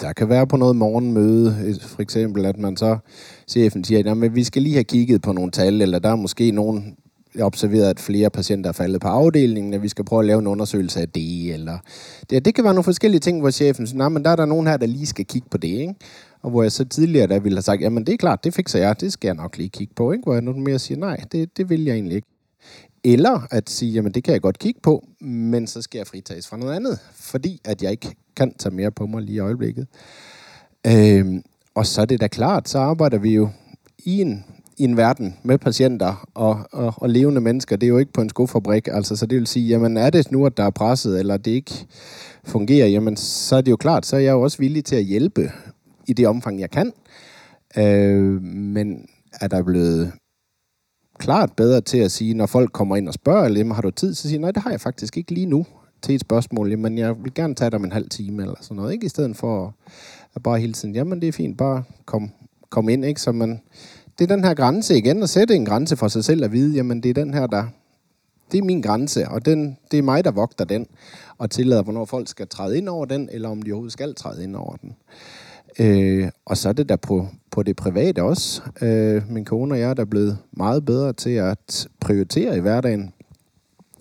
der 0.00 0.12
kan 0.16 0.28
være 0.28 0.46
på 0.46 0.56
noget 0.56 0.76
morgenmøde, 0.76 1.78
for 1.80 2.02
eksempel, 2.02 2.46
at 2.46 2.58
man 2.58 2.76
så, 2.76 2.98
chefen 3.48 3.84
siger, 3.84 4.22
at 4.22 4.34
vi 4.34 4.44
skal 4.44 4.62
lige 4.62 4.74
have 4.74 4.84
kigget 4.84 5.22
på 5.22 5.32
nogle 5.32 5.50
tal, 5.50 5.82
eller 5.82 5.98
der 5.98 6.08
er 6.10 6.16
måske 6.16 6.50
nogen 6.50 6.96
observeret, 7.40 7.90
at 7.90 8.00
flere 8.00 8.30
patienter 8.30 8.70
er 8.70 8.72
faldet 8.72 9.00
på 9.00 9.08
afdelingen, 9.08 9.74
at 9.74 9.82
vi 9.82 9.88
skal 9.88 10.04
prøve 10.04 10.20
at 10.20 10.26
lave 10.26 10.38
en 10.38 10.46
undersøgelse 10.46 11.00
af 11.00 11.08
det, 11.08 11.54
eller 11.54 11.78
det, 12.30 12.44
det 12.44 12.54
kan 12.54 12.64
være 12.64 12.74
nogle 12.74 12.84
forskellige 12.84 13.20
ting, 13.20 13.40
hvor 13.40 13.50
chefen 13.50 13.86
siger, 13.86 14.08
men 14.08 14.24
der 14.24 14.30
er 14.30 14.36
der 14.36 14.46
nogen 14.46 14.66
her, 14.66 14.76
der 14.76 14.86
lige 14.86 15.06
skal 15.06 15.24
kigge 15.24 15.48
på 15.50 15.58
det, 15.58 15.68
ikke? 15.68 15.94
Og 16.42 16.50
hvor 16.50 16.62
jeg 16.62 16.72
så 16.72 16.84
tidligere 16.84 17.26
der 17.26 17.40
ville 17.40 17.56
have 17.56 17.62
sagt, 17.62 17.82
jamen 17.82 18.06
det 18.06 18.12
er 18.12 18.16
klart, 18.16 18.44
det 18.44 18.54
fikser 18.54 18.78
jeg, 18.78 19.00
det 19.00 19.12
skal 19.12 19.28
jeg 19.28 19.34
nok 19.34 19.56
lige 19.56 19.68
kigge 19.68 19.94
på, 19.94 20.12
ikke? 20.12 20.22
Hvor 20.22 20.32
jeg 20.32 20.42
nu 20.42 20.52
mere 20.52 20.78
siger, 20.78 20.98
nej, 20.98 21.16
det, 21.32 21.56
det 21.56 21.70
vil 21.70 21.84
jeg 21.84 21.94
egentlig 21.94 22.16
ikke. 22.16 22.28
Eller 23.04 23.46
at 23.50 23.70
sige, 23.70 23.92
jamen 23.92 24.12
det 24.12 24.24
kan 24.24 24.32
jeg 24.32 24.40
godt 24.40 24.58
kigge 24.58 24.80
på, 24.80 25.04
men 25.20 25.66
så 25.66 25.82
skal 25.82 25.98
jeg 25.98 26.06
fritages 26.06 26.48
fra 26.48 26.56
noget 26.56 26.74
andet, 26.74 26.98
fordi 27.12 27.60
at 27.64 27.82
jeg 27.82 27.90
ikke 27.90 28.14
kan 28.36 28.54
tage 28.58 28.74
mere 28.74 28.90
på 28.90 29.06
mig 29.06 29.22
lige 29.22 29.36
i 29.36 29.38
øjeblikket. 29.38 29.86
Øhm, 30.86 31.42
og 31.74 31.86
så 31.86 32.00
er 32.00 32.04
det 32.04 32.20
da 32.20 32.28
klart, 32.28 32.68
så 32.68 32.78
arbejder 32.78 33.18
vi 33.18 33.34
jo 33.34 33.48
i 33.98 34.20
en, 34.20 34.44
i 34.76 34.84
en 34.84 34.96
verden 34.96 35.36
med 35.42 35.58
patienter 35.58 36.28
og, 36.34 36.60
og, 36.72 36.94
og 36.96 37.10
levende 37.10 37.40
mennesker. 37.40 37.76
Det 37.76 37.86
er 37.86 37.88
jo 37.88 37.98
ikke 37.98 38.12
på 38.12 38.20
en 38.20 38.28
skofabrik. 38.28 38.88
Altså, 38.88 39.16
så 39.16 39.26
det 39.26 39.38
vil 39.38 39.46
sige, 39.46 39.68
jamen 39.68 39.96
er 39.96 40.10
det 40.10 40.32
nu, 40.32 40.46
at 40.46 40.56
der 40.56 40.64
er 40.64 40.70
presset, 40.70 41.18
eller 41.18 41.36
det 41.36 41.50
ikke 41.50 41.86
fungerer, 42.44 42.86
jamen 42.86 43.16
så 43.16 43.56
er 43.56 43.60
det 43.60 43.70
jo 43.70 43.76
klart, 43.76 44.06
så 44.06 44.16
er 44.16 44.20
jeg 44.20 44.32
jo 44.32 44.42
også 44.42 44.58
villig 44.58 44.84
til 44.84 44.96
at 44.96 45.04
hjælpe 45.04 45.50
i 46.06 46.12
det 46.12 46.26
omfang, 46.26 46.60
jeg 46.60 46.70
kan. 46.70 46.92
Øh, 47.76 48.42
men 48.42 49.08
er 49.40 49.48
der 49.48 49.62
blevet 49.62 50.12
klart 51.18 51.52
bedre 51.56 51.80
til 51.80 51.98
at 51.98 52.12
sige, 52.12 52.34
når 52.34 52.46
folk 52.46 52.72
kommer 52.72 52.96
ind 52.96 53.08
og 53.08 53.14
spørger, 53.14 53.44
eller 53.44 53.74
har 53.74 53.82
du 53.82 53.90
tid, 53.90 54.14
så 54.14 54.28
siger 54.28 54.40
nej, 54.40 54.50
det 54.50 54.62
har 54.62 54.70
jeg 54.70 54.80
faktisk 54.80 55.16
ikke 55.16 55.34
lige 55.34 55.46
nu 55.46 55.66
til 56.02 56.14
et 56.14 56.20
spørgsmål, 56.20 56.78
men 56.78 56.98
jeg 56.98 57.24
vil 57.24 57.34
gerne 57.34 57.54
tage 57.54 57.70
dig 57.70 57.78
om 57.78 57.84
en 57.84 57.92
halv 57.92 58.08
time 58.08 58.42
eller 58.42 58.54
sådan 58.60 58.76
noget, 58.76 58.92
ikke? 58.92 59.06
I 59.06 59.08
stedet 59.08 59.36
for 59.36 59.74
at 60.34 60.42
bare 60.42 60.60
hele 60.60 60.72
tiden, 60.72 60.94
jamen 60.94 61.20
det 61.20 61.28
er 61.28 61.32
fint, 61.32 61.58
bare 61.58 61.84
kom, 62.04 62.30
kom 62.70 62.88
ind, 62.88 63.04
ikke? 63.04 63.20
Så 63.20 63.32
man, 63.32 63.60
det 64.22 64.30
er 64.30 64.36
den 64.36 64.44
her 64.44 64.54
grænse 64.54 64.98
igen, 64.98 65.22
at 65.22 65.28
sætte 65.28 65.54
en 65.54 65.64
grænse 65.64 65.96
for 65.96 66.08
sig 66.08 66.24
selv 66.24 66.44
at 66.44 66.52
vide, 66.52 66.74
jamen 66.74 67.02
det 67.02 67.08
er 67.08 67.14
den 67.14 67.34
her, 67.34 67.46
der, 67.46 67.64
det 68.52 68.58
er 68.58 68.64
min 68.64 68.82
grænse, 68.82 69.28
og 69.28 69.46
den, 69.46 69.78
det 69.90 69.98
er 69.98 70.02
mig, 70.02 70.24
der 70.24 70.30
vogter 70.30 70.64
den, 70.64 70.86
og 71.38 71.50
tillader, 71.50 71.82
hvornår 71.82 72.04
folk 72.04 72.28
skal 72.28 72.48
træde 72.48 72.78
ind 72.78 72.88
over 72.88 73.04
den, 73.04 73.28
eller 73.32 73.48
om 73.48 73.62
de 73.62 73.72
overhovedet 73.72 73.92
skal 73.92 74.14
træde 74.14 74.44
ind 74.44 74.56
over 74.56 74.76
den. 74.76 74.96
Øh, 75.78 76.30
og 76.44 76.56
så 76.56 76.68
er 76.68 76.72
det 76.72 76.88
der 76.88 76.96
på, 76.96 77.26
på 77.50 77.62
det 77.62 77.76
private 77.76 78.22
også. 78.22 78.62
Øh, 78.82 79.22
min 79.30 79.44
kone 79.44 79.74
og 79.74 79.80
jeg 79.80 79.90
er 79.90 79.94
der 79.94 80.04
blevet 80.04 80.38
meget 80.52 80.84
bedre 80.84 81.12
til 81.12 81.30
at 81.30 81.88
prioritere 82.00 82.56
i 82.56 82.60
hverdagen. 82.60 83.12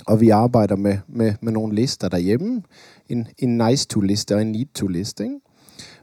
Og 0.05 0.21
vi 0.21 0.29
arbejder 0.29 0.75
med, 0.75 0.97
med, 1.07 1.33
med 1.41 1.51
nogle 1.51 1.75
lister 1.75 2.09
derhjemme. 2.09 2.63
En, 3.09 3.27
en 3.37 3.57
nice-to-liste 3.57 4.35
og 4.35 4.41
en 4.41 4.51
need-to-liste. 4.51 5.23
Ikke? 5.23 5.39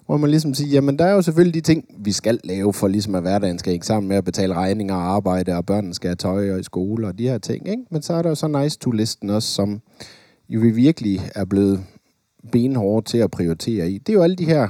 Hvor 0.08 0.16
man 0.16 0.30
ligesom 0.30 0.54
siger, 0.54 0.70
jamen 0.70 0.98
der 0.98 1.04
er 1.04 1.12
jo 1.12 1.22
selvfølgelig 1.22 1.54
de 1.54 1.60
ting, 1.60 1.84
vi 1.98 2.12
skal 2.12 2.40
lave, 2.44 2.72
for 2.72 2.88
ligesom 2.88 3.14
at 3.14 3.22
hverdagen 3.22 3.58
skal 3.58 3.72
ikke 3.72 3.86
sammen 3.86 4.08
med 4.08 4.16
at 4.16 4.24
betale 4.24 4.54
regninger 4.54 4.94
og 4.94 5.02
arbejde, 5.02 5.56
og 5.56 5.66
børnene 5.66 5.94
skal 5.94 6.08
have 6.08 6.16
tøj 6.16 6.52
og 6.52 6.60
i 6.60 6.62
skole 6.62 7.06
og 7.06 7.18
de 7.18 7.28
her 7.28 7.38
ting. 7.38 7.68
Ikke? 7.68 7.82
Men 7.90 8.02
så 8.02 8.12
er 8.12 8.22
der 8.22 8.28
jo 8.28 8.34
så 8.34 8.48
nice-to-listen 8.48 9.30
også, 9.30 9.48
som 9.48 9.80
jo 10.48 10.60
vi 10.60 10.70
virkelig 10.70 11.20
er 11.34 11.44
blevet 11.44 11.80
benhårde 12.52 13.06
til 13.06 13.18
at 13.18 13.30
prioritere 13.30 13.90
i. 13.90 13.98
Det 13.98 14.08
er 14.08 14.12
jo 14.12 14.22
alle 14.22 14.36
de 14.36 14.44
her 14.44 14.68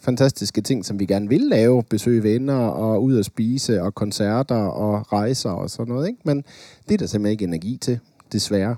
fantastiske 0.00 0.60
ting, 0.60 0.84
som 0.84 1.00
vi 1.00 1.06
gerne 1.06 1.28
vil 1.28 1.40
lave. 1.40 1.82
Besøge 1.82 2.22
venner 2.22 2.58
og 2.58 3.02
ud 3.02 3.18
at 3.18 3.24
spise 3.24 3.82
og 3.82 3.94
koncerter 3.94 4.56
og 4.56 5.12
rejser 5.12 5.50
og 5.50 5.70
sådan 5.70 5.94
noget. 5.94 6.08
Ikke? 6.08 6.20
Men 6.24 6.44
det 6.88 6.94
er 6.94 6.98
der 6.98 7.06
simpelthen 7.06 7.32
ikke 7.32 7.44
energi 7.44 7.78
til, 7.80 7.98
desværre. 8.32 8.76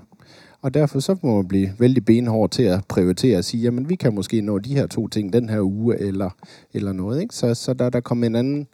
Og 0.63 0.73
derfor 0.73 0.99
så 0.99 1.15
må 1.21 1.35
man 1.35 1.47
blive 1.47 1.69
vældig 1.79 2.05
benhård 2.05 2.49
til 2.49 2.63
at 2.63 2.85
prioritere 2.89 3.37
og 3.37 3.43
sige, 3.43 3.63
jamen 3.63 3.89
vi 3.89 3.95
kan 3.95 4.15
måske 4.15 4.41
nå 4.41 4.59
de 4.59 4.75
her 4.75 4.87
to 4.87 5.07
ting 5.07 5.33
den 5.33 5.49
her 5.49 5.61
uge 5.61 5.99
eller, 5.99 6.29
eller 6.73 6.93
noget. 6.93 7.21
Ikke? 7.21 7.35
Så, 7.35 7.53
så 7.53 7.73
der, 7.73 7.89
der 7.89 7.99
kommer 7.99 8.27
en 8.27 8.35
anden 8.35 8.67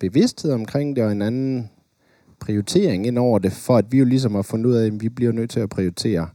bevidsthed 0.00 0.52
omkring 0.52 0.96
det 0.96 1.04
og 1.04 1.12
en 1.12 1.22
anden 1.22 1.70
prioritering 2.40 3.06
ind 3.06 3.18
over 3.18 3.38
det, 3.38 3.52
for 3.52 3.76
at 3.76 3.92
vi 3.92 3.98
jo 3.98 4.04
ligesom 4.04 4.34
har 4.34 4.42
fundet 4.42 4.70
ud 4.70 4.74
af, 4.74 4.86
at 4.86 5.00
vi 5.00 5.08
bliver 5.08 5.32
nødt 5.32 5.50
til 5.50 5.60
at 5.60 5.68
prioritere, 5.68 6.28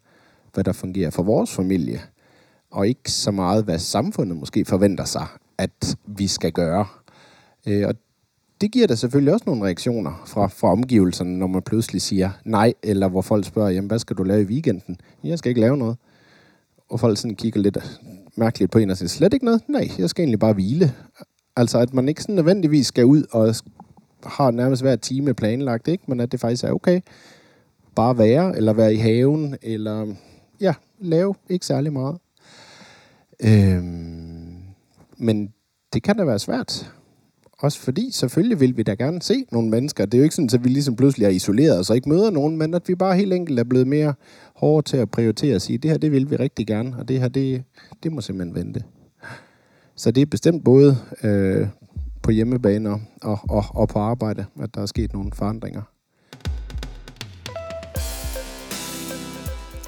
hvad 0.53 0.63
der 0.63 0.73
fungerer 0.73 1.09
for 1.09 1.23
vores 1.23 1.51
familie, 1.51 2.01
og 2.71 2.87
ikke 2.87 3.11
så 3.11 3.31
meget, 3.31 3.63
hvad 3.63 3.79
samfundet 3.79 4.37
måske 4.37 4.65
forventer 4.65 5.05
sig, 5.05 5.27
at 5.57 5.97
vi 6.05 6.27
skal 6.27 6.51
gøre. 6.51 6.85
Øh, 7.67 7.87
og 7.87 7.95
det 8.61 8.71
giver 8.71 8.87
da 8.87 8.95
selvfølgelig 8.95 9.33
også 9.33 9.43
nogle 9.47 9.65
reaktioner 9.65 10.23
fra, 10.25 10.47
fra 10.47 10.71
omgivelserne, 10.71 11.37
når 11.39 11.47
man 11.47 11.61
pludselig 11.61 12.01
siger 12.01 12.31
nej, 12.45 12.73
eller 12.83 13.07
hvor 13.07 13.21
folk 13.21 13.45
spørger, 13.45 13.69
jamen 13.69 13.87
hvad 13.87 13.99
skal 13.99 14.15
du 14.15 14.23
lave 14.23 14.41
i 14.41 14.45
weekenden? 14.45 14.97
Jeg 15.23 15.37
skal 15.39 15.49
ikke 15.49 15.61
lave 15.61 15.77
noget. 15.77 15.97
Og 16.89 16.99
folk 16.99 17.17
sådan 17.17 17.35
kigger 17.35 17.61
lidt 17.61 17.77
mærkeligt 18.35 18.71
på 18.71 18.79
en 18.79 18.89
og 18.89 18.97
siger, 18.97 19.09
slet 19.09 19.33
ikke 19.33 19.45
noget? 19.45 19.61
Nej, 19.67 19.89
jeg 19.97 20.09
skal 20.09 20.21
egentlig 20.21 20.39
bare 20.39 20.53
hvile. 20.53 20.93
Altså 21.55 21.79
at 21.79 21.93
man 21.93 22.09
ikke 22.09 22.21
sådan 22.21 22.35
nødvendigvis 22.35 22.87
skal 22.87 23.05
ud 23.05 23.23
og 23.31 23.55
har 24.25 24.51
nærmest 24.51 24.81
hver 24.81 24.95
time 24.95 25.33
planlagt, 25.33 25.87
ikke? 25.87 26.03
men 26.07 26.19
at 26.19 26.31
det 26.31 26.39
faktisk 26.39 26.63
er 26.63 26.71
okay. 26.71 27.01
Bare 27.95 28.17
være, 28.17 28.57
eller 28.57 28.73
være 28.73 28.93
i 28.93 28.97
haven, 28.97 29.55
eller 29.61 30.15
ja, 30.61 30.73
lave 30.99 31.35
ikke 31.49 31.65
særlig 31.65 31.93
meget. 31.93 32.17
Øhm, 33.39 34.57
men 35.17 35.53
det 35.93 36.03
kan 36.03 36.17
da 36.17 36.23
være 36.23 36.39
svært. 36.39 36.91
Også 37.59 37.79
fordi, 37.79 38.11
selvfølgelig 38.11 38.59
vil 38.59 38.77
vi 38.77 38.83
da 38.83 38.93
gerne 38.93 39.21
se 39.21 39.45
nogle 39.51 39.69
mennesker. 39.69 40.05
Det 40.05 40.13
er 40.13 40.17
jo 40.17 40.23
ikke 40.23 40.35
sådan, 40.35 40.49
at 40.53 40.63
vi 40.63 40.69
ligesom 40.69 40.95
pludselig 40.95 41.25
er 41.25 41.29
isoleret 41.29 41.77
og 41.77 41.85
så 41.85 41.93
ikke 41.93 42.09
møder 42.09 42.29
nogen, 42.29 42.57
men 42.57 42.73
at 42.73 42.87
vi 42.87 42.95
bare 42.95 43.15
helt 43.15 43.33
enkelt 43.33 43.59
er 43.59 43.63
blevet 43.63 43.87
mere 43.87 44.13
hårde 44.55 44.89
til 44.89 44.97
at 44.97 45.11
prioritere 45.11 45.55
og 45.55 45.61
sige, 45.61 45.77
det 45.77 45.91
her, 45.91 45.97
det 45.97 46.11
vil 46.11 46.31
vi 46.31 46.35
rigtig 46.35 46.67
gerne, 46.67 46.95
og 46.99 47.07
det 47.07 47.19
her, 47.19 47.27
det, 47.27 47.63
det 48.03 48.11
må 48.11 48.21
simpelthen 48.21 48.55
vente. 48.55 48.83
Så 49.95 50.11
det 50.11 50.21
er 50.21 50.25
bestemt 50.25 50.63
både 50.63 50.97
øh, 51.23 51.67
på 52.23 52.31
hjemmebane 52.31 52.89
og, 53.21 53.39
og, 53.49 53.65
og 53.69 53.87
på 53.87 53.99
arbejde, 53.99 54.45
at 54.61 54.75
der 54.75 54.81
er 54.81 54.85
sket 54.85 55.13
nogle 55.13 55.31
forandringer. 55.33 55.81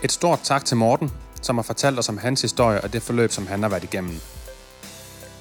Et 0.04 0.12
stort 0.12 0.40
tak 0.44 0.66
til 0.66 0.78
Morten, 0.78 1.10
som 1.42 1.56
har 1.56 1.64
fortalt 1.64 2.00
os 2.00 2.10
om 2.10 2.18
hans 2.18 2.42
historie 2.42 2.82
og 2.82 2.94
det 2.94 3.02
forløb, 3.02 3.32
som 3.32 3.48
han 3.48 3.62
har 3.62 3.70
været 3.70 3.84
igennem. 3.84 4.14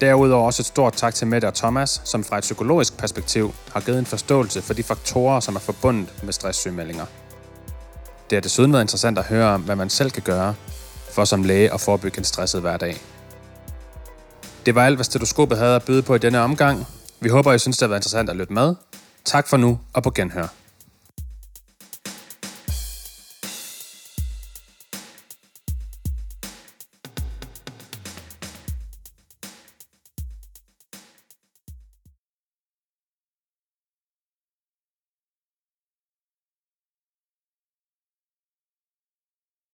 Derudover 0.01 0.45
også 0.45 0.61
et 0.61 0.65
stort 0.65 0.93
tak 0.93 1.15
til 1.15 1.27
Mette 1.27 1.45
og 1.45 1.53
Thomas, 1.53 2.01
som 2.03 2.23
fra 2.23 2.37
et 2.37 2.41
psykologisk 2.41 2.97
perspektiv 2.97 3.53
har 3.73 3.79
givet 3.79 3.99
en 3.99 4.05
forståelse 4.05 4.61
for 4.61 4.73
de 4.73 4.83
faktorer, 4.83 5.39
som 5.39 5.55
er 5.55 5.59
forbundet 5.59 6.23
med 6.23 6.33
stresssygemeldinger. 6.33 7.05
Det 8.29 8.35
har 8.35 8.41
desuden 8.41 8.73
været 8.73 8.83
interessant 8.83 9.17
at 9.17 9.25
høre 9.25 9.47
om, 9.47 9.61
hvad 9.61 9.75
man 9.75 9.89
selv 9.89 10.11
kan 10.11 10.23
gøre 10.23 10.55
for 11.11 11.25
som 11.25 11.43
læge 11.43 11.73
at 11.73 11.81
forebygge 11.81 12.17
en 12.17 12.23
stresset 12.23 12.61
hverdag. 12.61 12.97
Det 14.65 14.75
var 14.75 14.85
alt, 14.85 14.97
hvad 14.97 15.05
stetoskopet 15.05 15.57
havde 15.57 15.75
at 15.75 15.85
byde 15.85 16.01
på 16.01 16.15
i 16.15 16.17
denne 16.17 16.39
omgang. 16.39 16.87
Vi 17.19 17.29
håber, 17.29 17.53
I 17.53 17.59
synes, 17.59 17.77
det 17.77 17.81
har 17.81 17.87
været 17.87 17.99
interessant 17.99 18.29
at 18.29 18.35
lytte 18.35 18.53
med. 18.53 18.75
Tak 19.25 19.47
for 19.47 19.57
nu, 19.57 19.79
og 19.93 20.03
på 20.03 20.11
genhør. 20.11 20.47